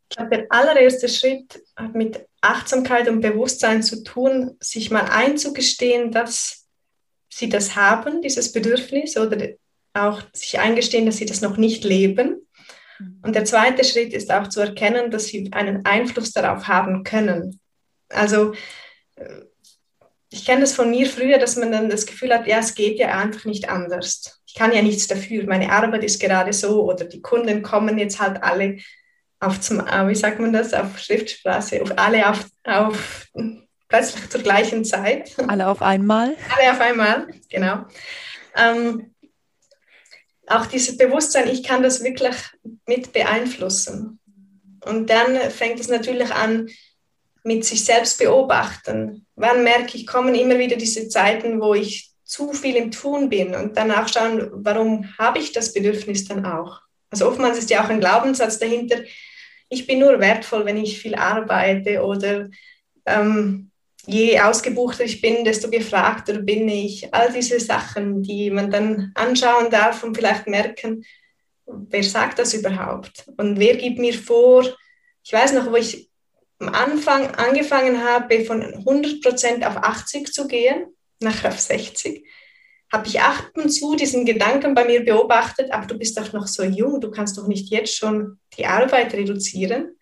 [0.09, 1.61] Ich glaube, der allererste Schritt
[1.93, 6.67] mit Achtsamkeit und Bewusstsein zu tun, sich mal einzugestehen, dass
[7.29, 9.49] sie das haben, dieses Bedürfnis, oder
[9.93, 12.47] auch sich eingestehen, dass sie das noch nicht leben.
[13.23, 17.61] Und der zweite Schritt ist auch zu erkennen, dass sie einen Einfluss darauf haben können.
[18.09, 18.55] Also
[20.31, 22.99] ich kenne das von mir früher, dass man dann das Gefühl hat, ja, es geht
[22.99, 24.43] ja einfach nicht anders.
[24.47, 25.45] Ich kann ja nichts dafür.
[25.47, 28.79] Meine Arbeit ist gerade so oder die Kunden kommen jetzt halt alle
[29.45, 33.29] auf zum, äh, wie sagt man das, auf Schriftsprache, auf alle auf, auf
[33.89, 35.35] plötzlich zur gleichen Zeit.
[35.49, 36.35] Alle auf einmal.
[36.57, 37.85] Alle auf einmal, genau.
[38.57, 39.15] Ähm,
[40.47, 42.35] auch dieses Bewusstsein, ich kann das wirklich
[42.87, 44.19] mit beeinflussen.
[44.85, 46.69] Und dann fängt es natürlich an
[47.45, 49.27] mit sich selbst beobachten.
[49.37, 53.55] Wann merke ich, kommen immer wieder diese Zeiten, wo ich zu viel im Tun bin
[53.55, 56.81] und danach schauen, warum habe ich das Bedürfnis dann auch?
[57.11, 58.97] Also oftmals ist ja auch ein Glaubenssatz dahinter,
[59.69, 62.49] ich bin nur wertvoll, wenn ich viel arbeite oder
[63.07, 63.71] ähm,
[64.07, 67.13] je ausgebuchter ich bin, desto gefragter bin ich.
[67.13, 71.05] All diese Sachen, die man dann anschauen darf und vielleicht merken,
[71.67, 73.25] wer sagt das überhaupt?
[73.37, 74.65] Und wer gibt mir vor,
[75.23, 76.11] ich weiß noch, wo ich
[76.59, 80.87] am Anfang angefangen habe, von 100% auf 80 zu gehen,
[81.21, 82.25] nachher auf 60
[82.95, 86.47] habe ich ab und zu diesen Gedanken bei mir beobachtet, aber du bist doch noch
[86.47, 89.97] so jung, du kannst doch nicht jetzt schon die Arbeit reduzieren.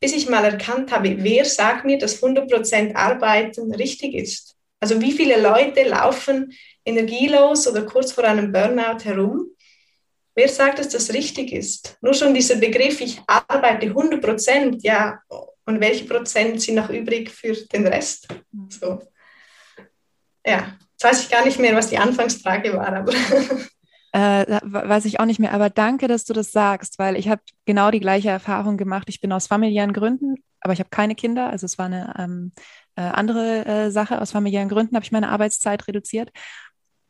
[0.00, 4.56] Bis ich mal erkannt habe, wer sagt mir, dass 100% Arbeiten richtig ist.
[4.80, 6.52] Also wie viele Leute laufen
[6.86, 9.50] energielos oder kurz vor einem Burnout herum?
[10.34, 11.98] Wer sagt, dass das richtig ist?
[12.00, 15.20] Nur schon dieser Begriff, ich arbeite 100% ja,
[15.66, 18.28] und welche Prozent sind noch übrig für den Rest?
[18.70, 19.02] So.
[20.46, 23.12] Ja, jetzt weiß ich gar nicht mehr, was die Anfangsfrage war, aber.
[24.12, 27.42] Äh, weiß ich auch nicht mehr, aber danke, dass du das sagst, weil ich habe
[27.66, 29.08] genau die gleiche Erfahrung gemacht.
[29.10, 32.52] Ich bin aus familiären Gründen, aber ich habe keine Kinder, also es war eine ähm,
[32.94, 34.22] äh, andere äh, Sache.
[34.22, 36.30] Aus familiären Gründen habe ich meine Arbeitszeit reduziert.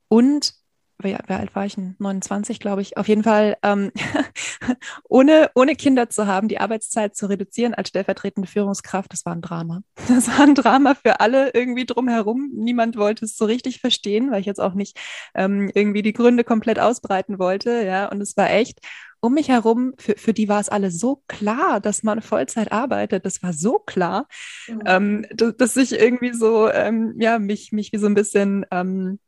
[0.09, 0.55] Und
[1.03, 1.77] wie, wie alt war ich?
[1.77, 2.97] 29, glaube ich.
[2.97, 3.93] Auf jeden Fall, ähm,
[5.09, 9.43] ohne, ohne Kinder zu haben, die Arbeitszeit zu reduzieren als stellvertretende Führungskraft, das war ein
[9.43, 9.83] Drama.
[10.09, 12.51] Das war ein Drama für alle irgendwie drumherum.
[12.55, 14.99] Niemand wollte es so richtig verstehen, weil ich jetzt auch nicht
[15.35, 17.85] ähm, irgendwie die Gründe komplett ausbreiten wollte.
[17.85, 18.81] Ja, und es war echt
[19.21, 23.25] um mich herum, für, für die war es alle so klar, dass man Vollzeit arbeitet.
[23.25, 24.29] Das war so klar,
[24.69, 24.83] mhm.
[24.87, 29.19] ähm, dass, dass, ich irgendwie so, ähm, ja, mich, mich wie so ein bisschen, ähm,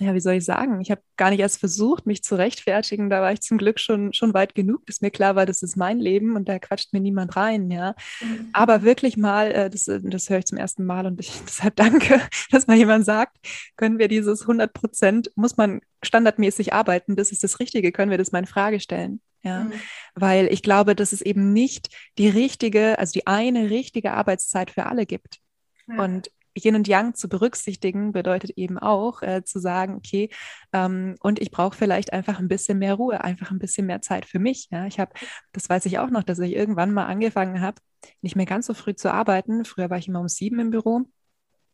[0.00, 0.80] ja, wie soll ich sagen?
[0.80, 3.10] Ich habe gar nicht erst versucht, mich zu rechtfertigen.
[3.10, 5.76] Da war ich zum Glück schon, schon weit genug, dass mir klar war, das ist
[5.76, 7.94] mein Leben und da quatscht mir niemand rein, ja.
[8.20, 8.48] Mhm.
[8.52, 11.76] Aber wirklich mal, äh, das, äh, das höre ich zum ersten Mal und ich deshalb
[11.76, 13.36] danke, dass mal jemand sagt,
[13.76, 18.18] können wir dieses 100 Prozent, muss man standardmäßig arbeiten, das ist das Richtige, können wir
[18.18, 19.20] das mal in Frage stellen.
[19.42, 19.72] Ja, mhm.
[20.14, 24.86] weil ich glaube, dass es eben nicht die richtige, also die eine richtige Arbeitszeit für
[24.86, 25.38] alle gibt.
[25.86, 26.02] Ja.
[26.02, 30.30] Und Yin und Yang zu berücksichtigen, bedeutet eben auch äh, zu sagen, okay,
[30.72, 34.24] ähm, und ich brauche vielleicht einfach ein bisschen mehr Ruhe, einfach ein bisschen mehr Zeit
[34.26, 34.68] für mich.
[34.70, 34.86] Ja?
[34.86, 35.12] Ich habe,
[35.52, 37.76] das weiß ich auch noch, dass ich irgendwann mal angefangen habe,
[38.22, 39.64] nicht mehr ganz so früh zu arbeiten.
[39.64, 41.02] Früher war ich immer um sieben im Büro.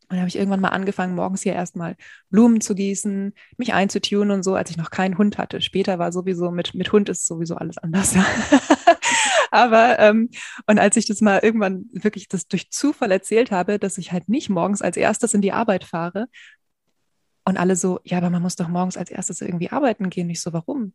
[0.09, 1.95] Und habe ich irgendwann mal angefangen, morgens hier erstmal
[2.29, 5.61] Blumen zu gießen, mich einzutun und so, als ich noch keinen Hund hatte.
[5.61, 8.13] Später war sowieso mit, mit Hund ist sowieso alles anders.
[9.51, 10.29] Aber ähm,
[10.65, 14.29] und als ich das mal irgendwann wirklich das durch Zufall erzählt habe, dass ich halt
[14.29, 16.27] nicht morgens als erstes in die Arbeit fahre
[17.45, 20.29] und alle so, ja, aber man muss doch morgens als erstes irgendwie arbeiten gehen.
[20.29, 20.93] Ich so, warum?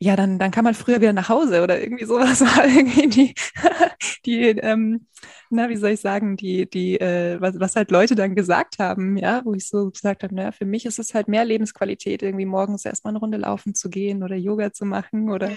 [0.00, 3.34] Ja, dann, dann kann man früher wieder nach Hause oder irgendwie sowas irgendwie die,
[4.26, 5.06] die ähm,
[5.50, 9.16] na, wie soll ich sagen, die, die, äh, was, was halt Leute dann gesagt haben,
[9.16, 12.46] ja, wo ich so gesagt habe, naja, für mich ist es halt mehr Lebensqualität, irgendwie
[12.46, 15.50] morgens erstmal eine Runde laufen zu gehen oder Yoga zu machen oder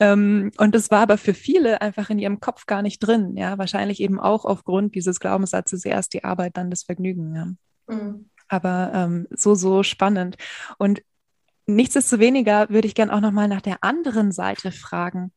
[0.00, 3.36] ähm, und das war aber für viele einfach in ihrem Kopf gar nicht drin.
[3.36, 7.34] Ja, wahrscheinlich eben auch aufgrund dieses Glaubenssatzes erst die Arbeit, dann das Vergnügen.
[7.34, 7.94] Ja.
[7.94, 8.30] Mhm.
[8.48, 10.36] Aber ähm, so, so spannend.
[10.78, 11.02] Und
[11.66, 15.32] nichtsdestoweniger würde ich gerne auch nochmal nach der anderen Seite fragen.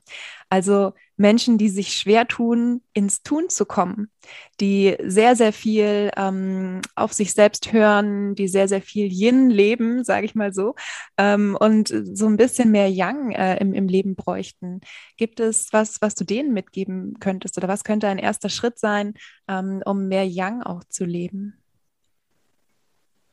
[0.49, 4.11] Also Menschen, die sich schwer tun, ins Tun zu kommen,
[4.59, 10.03] die sehr, sehr viel ähm, auf sich selbst hören, die sehr, sehr viel Yin leben,
[10.03, 10.75] sage ich mal so,
[11.17, 14.81] ähm, und so ein bisschen mehr Yang äh, im, im Leben bräuchten.
[15.17, 19.13] Gibt es was, was du denen mitgeben könntest oder was könnte ein erster Schritt sein,
[19.47, 21.57] ähm, um mehr Yang auch zu leben?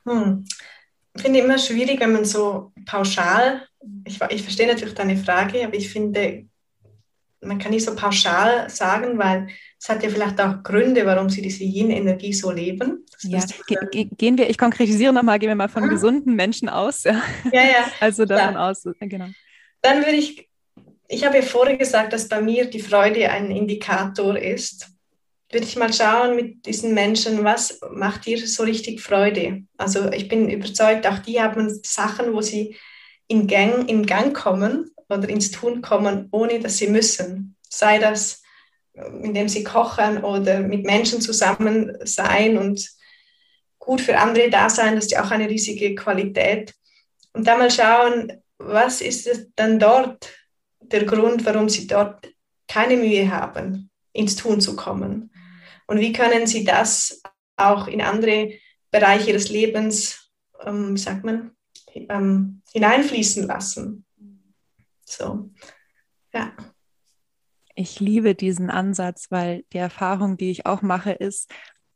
[0.04, 0.44] Hm
[1.20, 3.66] finde immer schwierig, wenn man so pauschal,
[4.04, 6.47] ich, ich verstehe natürlich deine Frage, aber ich finde,
[7.40, 9.48] man kann nicht so pauschal sagen, weil
[9.80, 13.04] es hat ja vielleicht auch Gründe, warum sie diese Yin-Energie so leben.
[13.22, 15.88] ja, ge gehen wir, ich konkretisiere nochmal, gehen wir mal von ah.
[15.88, 17.04] gesunden Menschen aus.
[17.04, 17.22] Ja,
[17.52, 17.62] ja.
[17.62, 17.92] ja.
[18.00, 18.70] Also davon ja.
[18.70, 19.28] aus, genau.
[19.82, 20.48] Dann würde ich,
[21.08, 24.90] ich habe ja vorher gesagt, dass bei mir die Freude ein Indikator ist
[25.50, 29.62] würde ich mal schauen mit diesen Menschen, was macht dir so richtig Freude?
[29.78, 32.76] Also ich bin überzeugt, auch die haben Sachen, wo sie
[33.28, 37.56] in Gang, in Gang kommen oder ins Tun kommen, ohne dass sie müssen.
[37.68, 38.42] Sei das,
[39.22, 42.88] indem sie kochen oder mit Menschen zusammen sein und
[43.78, 46.74] gut für andere da sein, das ist ja auch eine riesige Qualität.
[47.32, 50.30] Und dann mal schauen, was ist es dann dort
[50.80, 52.28] der Grund, warum sie dort
[52.66, 55.30] keine Mühe haben, ins Tun zu kommen.
[55.86, 57.22] Und wie können Sie das
[57.56, 58.52] auch in andere
[58.90, 60.30] Bereiche ihres Lebens,
[60.64, 61.52] ähm, sagt man,
[61.94, 64.04] ähm, hineinfließen lassen?
[65.08, 65.50] So,
[66.34, 66.52] ja.
[67.74, 71.50] Ich liebe diesen Ansatz, weil die Erfahrung, die ich auch mache, ist,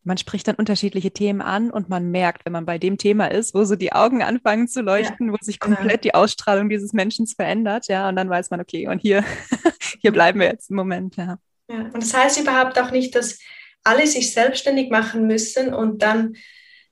[0.05, 3.55] man spricht dann unterschiedliche Themen an und man merkt, wenn man bei dem Thema ist,
[3.55, 6.03] wo so die Augen anfangen zu leuchten, ja, wo sich komplett genau.
[6.03, 9.25] die Ausstrahlung dieses Menschen verändert, ja, und dann weiß man, okay, und hier,
[10.01, 11.39] hier bleiben wir jetzt im Moment, ja.
[11.69, 11.83] ja.
[11.93, 13.39] Und das heißt überhaupt auch nicht, dass
[13.85, 16.37] alle sich selbstständig machen müssen und dann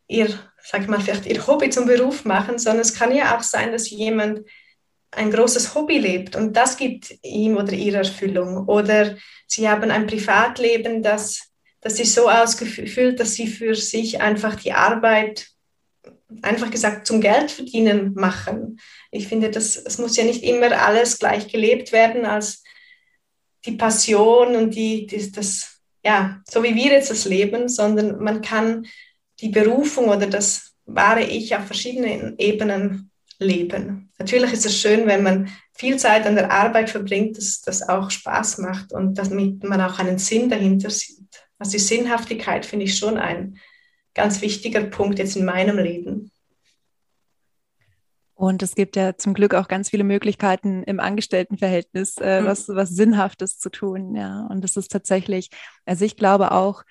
[0.06, 0.28] ihr,
[0.62, 3.72] sag ich mal, vielleicht ihr Hobby zum Beruf machen, sondern es kann ja auch sein,
[3.72, 4.42] dass jemand
[5.12, 8.68] ein großes Hobby lebt und das gibt ihm oder ihr Erfüllung.
[8.68, 11.50] Oder sie haben ein Privatleben, das,
[11.80, 15.48] das ist so ausgefüllt, dass sie für sich einfach die Arbeit,
[16.42, 18.78] einfach gesagt, zum Geld verdienen machen.
[19.10, 22.62] Ich finde, das, es muss ja nicht immer alles gleich gelebt werden als
[23.66, 28.42] die Passion und die, die das ja, so wie wir jetzt das leben, sondern man
[28.42, 28.86] kann
[29.40, 33.09] die Berufung oder das wahre Ich auf verschiedenen Ebenen
[33.40, 34.12] leben.
[34.18, 38.10] Natürlich ist es schön, wenn man viel Zeit an der Arbeit verbringt, dass das auch
[38.10, 41.26] Spaß macht und damit man auch einen Sinn dahinter sieht.
[41.58, 43.58] Also die Sinnhaftigkeit finde ich schon ein
[44.14, 46.30] ganz wichtiger Punkt jetzt in meinem Leben.
[48.34, 52.46] Und es gibt ja zum Glück auch ganz viele Möglichkeiten im Angestelltenverhältnis, äh, mhm.
[52.46, 54.14] was, was Sinnhaftes zu tun.
[54.16, 55.50] Ja, und das ist tatsächlich,
[55.84, 56.84] also ich glaube auch,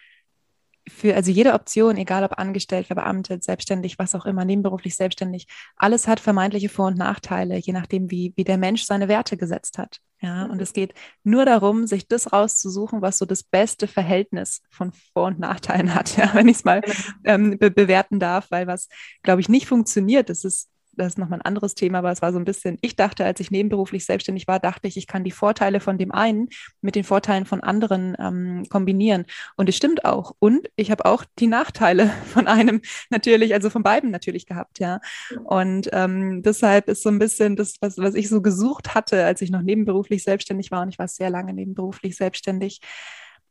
[0.90, 6.08] für, also jede Option, egal ob angestellt, verbeamtet, selbstständig, was auch immer, nebenberuflich, selbstständig, alles
[6.08, 10.00] hat vermeintliche Vor- und Nachteile, je nachdem, wie, wie der Mensch seine Werte gesetzt hat.
[10.22, 10.52] Ja, mhm.
[10.52, 15.28] und es geht nur darum, sich das rauszusuchen, was so das beste Verhältnis von Vor-
[15.28, 16.96] und Nachteilen hat, ja, wenn ich es mal genau.
[17.24, 18.90] ähm, be bewerten darf, weil was,
[19.24, 20.70] glaube ich, nicht funktioniert, das ist
[21.00, 23.40] das ist nochmal ein anderes Thema, aber es war so ein bisschen, ich dachte, als
[23.40, 26.50] ich nebenberuflich selbstständig war, dachte ich, ich kann die Vorteile von dem einen
[26.82, 29.26] mit den Vorteilen von anderen ähm, kombinieren.
[29.56, 30.36] Und es stimmt auch.
[30.40, 35.00] Und ich habe auch die Nachteile von einem natürlich, also von beiden natürlich gehabt, ja.
[35.46, 39.42] Und ähm, deshalb ist so ein bisschen das, was, was ich so gesucht hatte, als
[39.42, 42.82] ich noch nebenberuflich selbstständig war, und ich war sehr lange nebenberuflich selbstständig,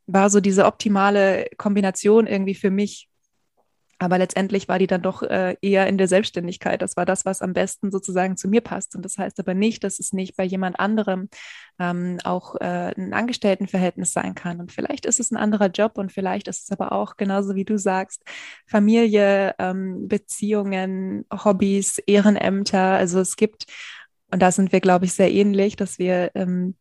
[0.05, 3.09] war so diese optimale Kombination irgendwie für mich
[3.99, 6.81] aber letztendlich war die dann doch äh, eher in der Selbstständigkeit.
[6.81, 8.95] Das war das, was am besten sozusagen zu mir passt.
[8.95, 11.27] Und das heißt aber nicht, dass es nicht bei jemand anderem
[11.79, 14.61] ähm, auch äh, ein Angestelltenverhältnis sein kann.
[14.61, 17.65] Und vielleicht ist es ein anderer Job und vielleicht ist es aber auch genauso wie
[17.65, 18.23] du sagst,
[18.65, 22.93] Familie, ähm, Beziehungen, Hobbys, Ehrenämter.
[22.95, 23.65] Also es gibt,
[24.31, 26.75] und da sind wir, glaube ich, sehr ähnlich, dass wir ähm,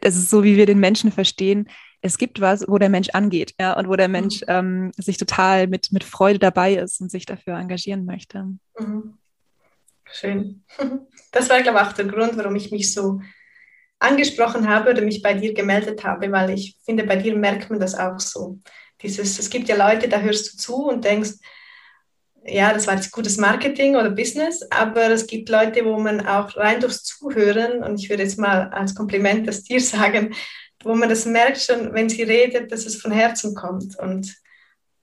[0.00, 1.68] es ist so, wie wir den Menschen verstehen,
[2.06, 4.46] es gibt was, wo der Mensch angeht, ja, und wo der Mensch mhm.
[4.48, 8.46] ähm, sich total mit, mit Freude dabei ist und sich dafür engagieren möchte.
[8.78, 9.18] Mhm.
[10.10, 10.62] Schön.
[11.32, 13.20] Das war, glaube ich, auch der Grund, warum ich mich so
[13.98, 17.78] angesprochen habe oder mich bei dir gemeldet habe, weil ich finde, bei dir merkt man
[17.78, 18.58] das auch so.
[19.02, 21.32] Dieses, es gibt ja Leute, da hörst du zu und denkst,
[22.46, 26.56] ja, das war jetzt gutes Marketing oder Business, aber es gibt Leute, wo man auch
[26.56, 30.34] rein durchs Zuhören, und ich würde jetzt mal als Kompliment das dir sagen,
[30.86, 33.98] wo man das merkt schon, wenn sie redet, dass es von Herzen kommt.
[33.98, 34.34] Und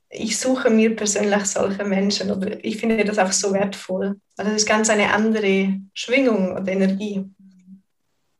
[0.09, 4.19] ich suche mir persönlich solche Menschen oder ich finde das auch so wertvoll.
[4.37, 7.25] Also es ist ganz eine andere Schwingung und Energie.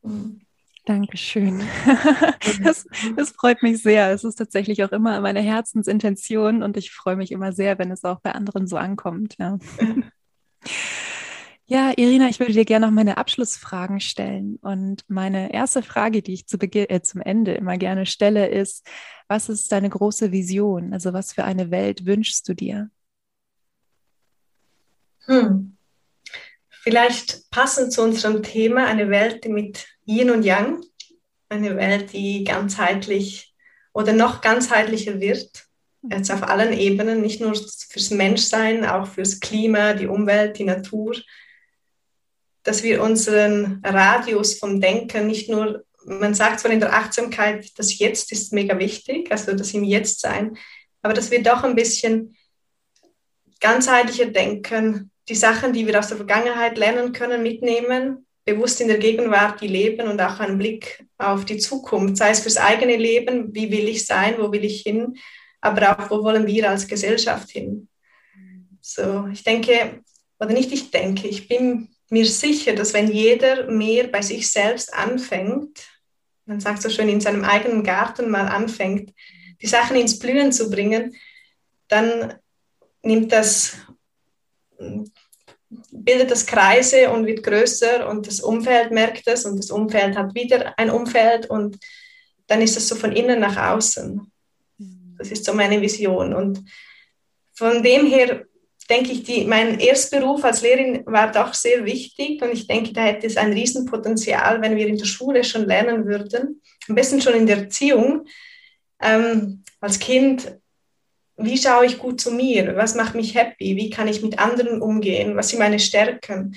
[0.02, 0.40] Mhm.
[0.86, 1.64] Dankeschön.
[2.62, 2.86] Das,
[3.16, 4.12] das freut mich sehr.
[4.12, 8.04] Es ist tatsächlich auch immer meine Herzensintention und ich freue mich immer sehr, wenn es
[8.04, 9.36] auch bei anderen so ankommt.
[9.40, 9.58] Ja.
[11.74, 14.60] Ja, Irina, ich würde dir gerne noch meine Abschlussfragen stellen.
[14.62, 18.88] Und meine erste Frage, die ich zu äh, zum Ende immer gerne stelle, ist,
[19.28, 20.94] was ist deine große Vision?
[20.94, 22.92] Also was für eine Welt wünschst du dir?
[25.26, 25.76] Hm.
[26.70, 30.84] Vielleicht passend zu unserem Thema, eine Welt mit Yin und Yang,
[31.50, 33.56] eine Welt, die ganzheitlich
[33.94, 35.66] oder noch ganzheitlicher wird,
[36.04, 41.16] jetzt auf allen Ebenen, nicht nur fürs Menschsein, auch fürs Klima, die Umwelt, die Natur,
[42.64, 47.98] dass wir unseren Radius vom Denken nicht nur, man sagt zwar in der Achtsamkeit, das
[47.98, 50.58] Jetzt ist mega wichtig, also das im Jetzt sein,
[51.02, 52.36] aber dass wir doch ein bisschen
[53.60, 58.98] ganzheitlicher denken, die Sachen, die wir aus der Vergangenheit lernen können, mitnehmen, bewusst in der
[58.98, 63.54] Gegenwart die leben und auch einen Blick auf die Zukunft, sei es fürs eigene Leben,
[63.56, 65.16] wie will ich sein, wo will ich hin,
[65.62, 67.88] aber auch, wo wollen wir als Gesellschaft hin.
[68.82, 70.02] So, ich denke,
[70.40, 74.94] oder nicht ich denke, ich bin mir sicher, dass wenn jeder mehr bei sich selbst
[74.94, 75.80] anfängt,
[76.46, 79.14] man sagt so schön, in seinem eigenen Garten mal anfängt,
[79.62, 81.16] die Sachen ins Blühen zu bringen,
[81.88, 82.36] dann
[83.02, 83.78] nimmt das,
[85.92, 90.36] bildet das Kreise und wird größer und das Umfeld merkt es und das Umfeld hat
[90.36, 91.80] wieder ein Umfeld und
[92.46, 94.32] dann ist es so von innen nach außen.
[95.18, 96.34] Das ist so meine Vision.
[96.34, 96.64] Und
[97.54, 98.46] von dem her
[98.94, 103.04] denke ich, die, mein Erstberuf als Lehrerin war doch sehr wichtig und ich denke, da
[103.04, 107.34] hätte es ein Riesenpotenzial, wenn wir in der Schule schon lernen würden, am besten schon
[107.34, 108.28] in der Erziehung,
[109.02, 110.60] ähm, als Kind,
[111.38, 114.82] wie schaue ich gut zu mir, was macht mich happy, wie kann ich mit anderen
[114.82, 116.56] umgehen, was sind meine Stärken,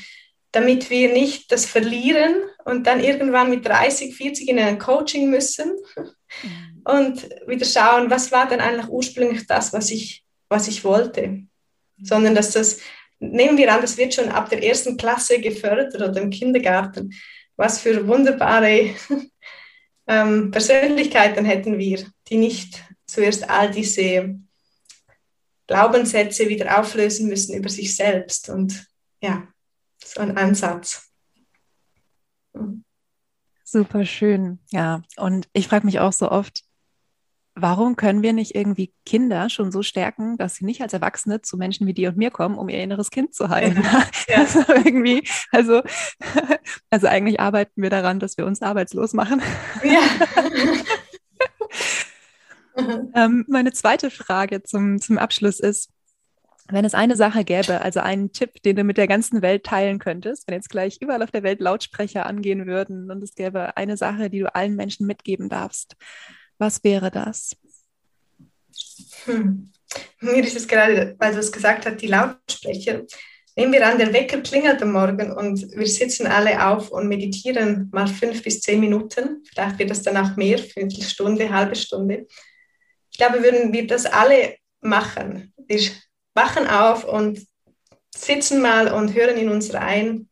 [0.53, 2.34] damit wir nicht das verlieren
[2.66, 6.82] und dann irgendwann mit 30, 40 in ein Coaching müssen mhm.
[6.84, 11.47] und wieder schauen, was war denn eigentlich ursprünglich das, was ich, was ich wollte
[12.03, 12.79] sondern dass das,
[13.19, 17.15] nehmen wir an, das wird schon ab der ersten Klasse gefördert oder im Kindergarten.
[17.57, 18.95] Was für wunderbare
[20.07, 24.39] ähm, Persönlichkeiten hätten wir, die nicht zuerst all diese
[25.67, 28.49] Glaubenssätze wieder auflösen müssen über sich selbst.
[28.49, 28.87] Und
[29.21, 29.49] ja,
[30.05, 31.11] so ein Ansatz.
[33.65, 35.03] Super schön, ja.
[35.17, 36.63] Und ich frage mich auch so oft,
[37.57, 41.57] warum können wir nicht irgendwie Kinder schon so stärken, dass sie nicht als Erwachsene zu
[41.57, 43.83] Menschen wie dir und mir kommen, um ihr inneres Kind zu heilen?
[43.87, 44.05] Ja.
[44.29, 44.37] Ja.
[44.39, 45.83] Also irgendwie, also,
[46.91, 49.41] also eigentlich arbeiten wir daran, dass wir uns arbeitslos machen.
[49.83, 50.01] Ja.
[53.15, 55.91] ähm, meine zweite Frage zum, zum Abschluss ist,
[56.69, 59.99] wenn es eine Sache gäbe, also einen Tipp, den du mit der ganzen Welt teilen
[59.99, 63.97] könntest, wenn jetzt gleich überall auf der Welt Lautsprecher angehen würden und es gäbe eine
[63.97, 65.97] Sache, die du allen Menschen mitgeben darfst,
[66.59, 67.57] was wäre das?
[69.25, 69.73] Hm.
[70.21, 73.03] Mir ist es gerade, weil du es gesagt hast, die Lautsprecher.
[73.55, 77.89] Nehmen wir an, der Wecker klingelt am Morgen und wir sitzen alle auf und meditieren
[77.91, 79.43] mal fünf bis zehn Minuten.
[79.49, 82.27] Vielleicht wird das dann auch mehr, Viertelstunde, halbe Stunde.
[83.11, 85.55] Ich glaube, würden wir das alle machen.
[85.57, 85.81] Wir
[86.35, 87.47] wachen auf und
[88.15, 90.29] sitzen mal und hören in uns rein.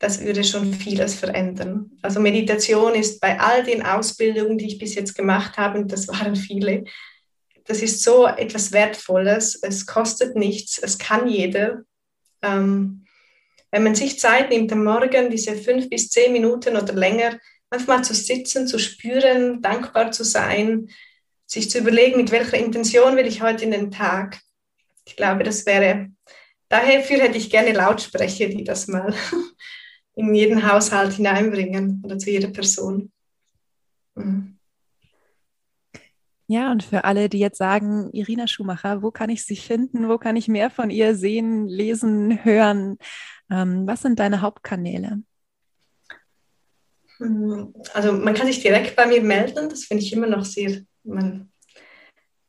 [0.00, 1.90] Das würde schon vieles verändern.
[2.00, 6.08] Also Meditation ist bei all den Ausbildungen, die ich bis jetzt gemacht habe, und das
[6.08, 6.84] waren viele,
[7.66, 9.60] das ist so etwas Wertvolles.
[9.62, 11.82] Es kostet nichts, es kann jeder.
[12.40, 13.04] Ähm,
[13.70, 17.38] wenn man sich Zeit nimmt am Morgen, diese fünf bis zehn Minuten oder länger,
[17.68, 20.88] einfach mal zu sitzen, zu spüren, dankbar zu sein,
[21.46, 24.40] sich zu überlegen, mit welcher Intention will ich heute in den Tag.
[25.04, 26.08] Ich glaube, das wäre,
[26.70, 29.14] dafür hätte ich gerne Lautsprecher, die das mal
[30.14, 33.10] in jeden Haushalt hineinbringen oder zu jeder Person.
[34.14, 34.56] Mhm.
[36.46, 40.08] Ja, und für alle, die jetzt sagen, Irina Schumacher, wo kann ich sie finden?
[40.08, 42.98] Wo kann ich mehr von ihr sehen, lesen, hören?
[43.50, 45.22] Ähm, was sind deine Hauptkanäle?
[47.20, 47.72] Mhm.
[47.94, 51.49] Also man kann sich direkt bei mir melden, das finde ich immer noch sehr, man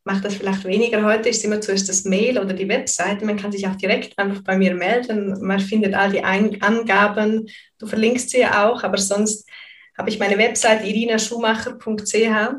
[0.03, 1.03] macht das vielleicht weniger.
[1.03, 3.25] Heute ist immer zuerst das Mail oder die Webseite.
[3.25, 5.45] Man kann sich auch direkt einfach bei mir melden.
[5.45, 7.47] Man findet all die Angaben.
[7.77, 9.47] Du verlinkst sie auch, aber sonst
[9.97, 12.55] habe ich meine Website irinaschumacher.ch.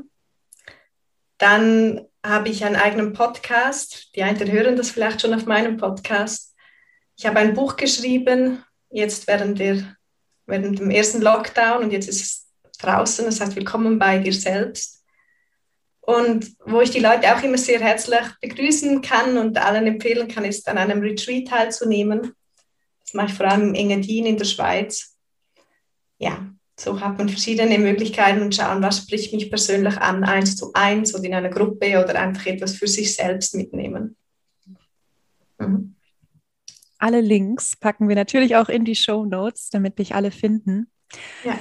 [1.38, 4.14] Dann habe ich einen eigenen Podcast.
[4.14, 6.54] Die einen hören das vielleicht schon auf meinem Podcast.
[7.16, 9.96] Ich habe ein Buch geschrieben, jetzt während, der,
[10.46, 13.24] während dem ersten Lockdown und jetzt ist es draußen.
[13.24, 15.01] Das heißt, willkommen bei dir selbst
[16.04, 20.44] und wo ich die Leute auch immer sehr herzlich begrüßen kann und allen empfehlen kann,
[20.44, 22.32] ist an einem Retreat teilzunehmen.
[23.04, 25.16] Das mache ich vor allem im Engadin in der Schweiz.
[26.18, 30.72] Ja, so hat man verschiedene Möglichkeiten und schauen, was spricht mich persönlich an, eins zu
[30.72, 34.16] eins oder in einer Gruppe oder einfach etwas für sich selbst mitnehmen.
[35.58, 35.94] Mhm.
[36.98, 40.90] Alle Links packen wir natürlich auch in die Show Notes, damit dich alle finden.
[41.44, 41.58] Ja.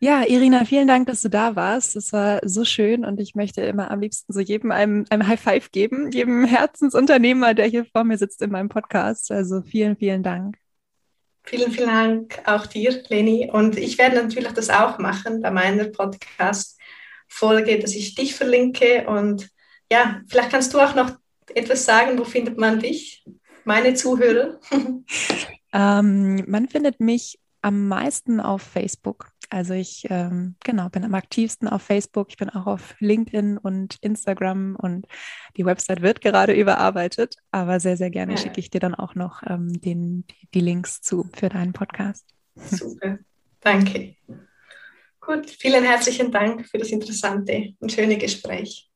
[0.00, 1.96] Ja, Irina, vielen Dank, dass du da warst.
[1.96, 5.40] Es war so schön und ich möchte immer am liebsten so jedem einem, einem High
[5.40, 9.32] Five geben, jedem Herzensunternehmer, der hier vor mir sitzt in meinem Podcast.
[9.32, 10.56] Also vielen, vielen Dank.
[11.42, 13.50] Vielen, vielen Dank auch dir, Leni.
[13.52, 19.04] Und ich werde natürlich das auch machen bei meiner Podcast-Folge, dass ich dich verlinke.
[19.08, 19.48] Und
[19.90, 21.10] ja, vielleicht kannst du auch noch
[21.52, 23.24] etwas sagen, wo findet man dich,
[23.64, 24.60] meine Zuhörer?
[25.72, 29.30] ähm, man findet mich am meisten auf Facebook.
[29.50, 32.28] Also ich ähm, genau bin am aktivsten auf Facebook.
[32.30, 35.06] Ich bin auch auf LinkedIn und Instagram und
[35.56, 38.38] die Website wird gerade überarbeitet, aber sehr sehr gerne ja.
[38.38, 42.26] schicke ich dir dann auch noch ähm, den, die, die Links zu für deinen Podcast.
[42.56, 43.18] Super,
[43.60, 44.16] danke.
[45.20, 48.87] Gut, vielen herzlichen Dank für das interessante und schöne Gespräch.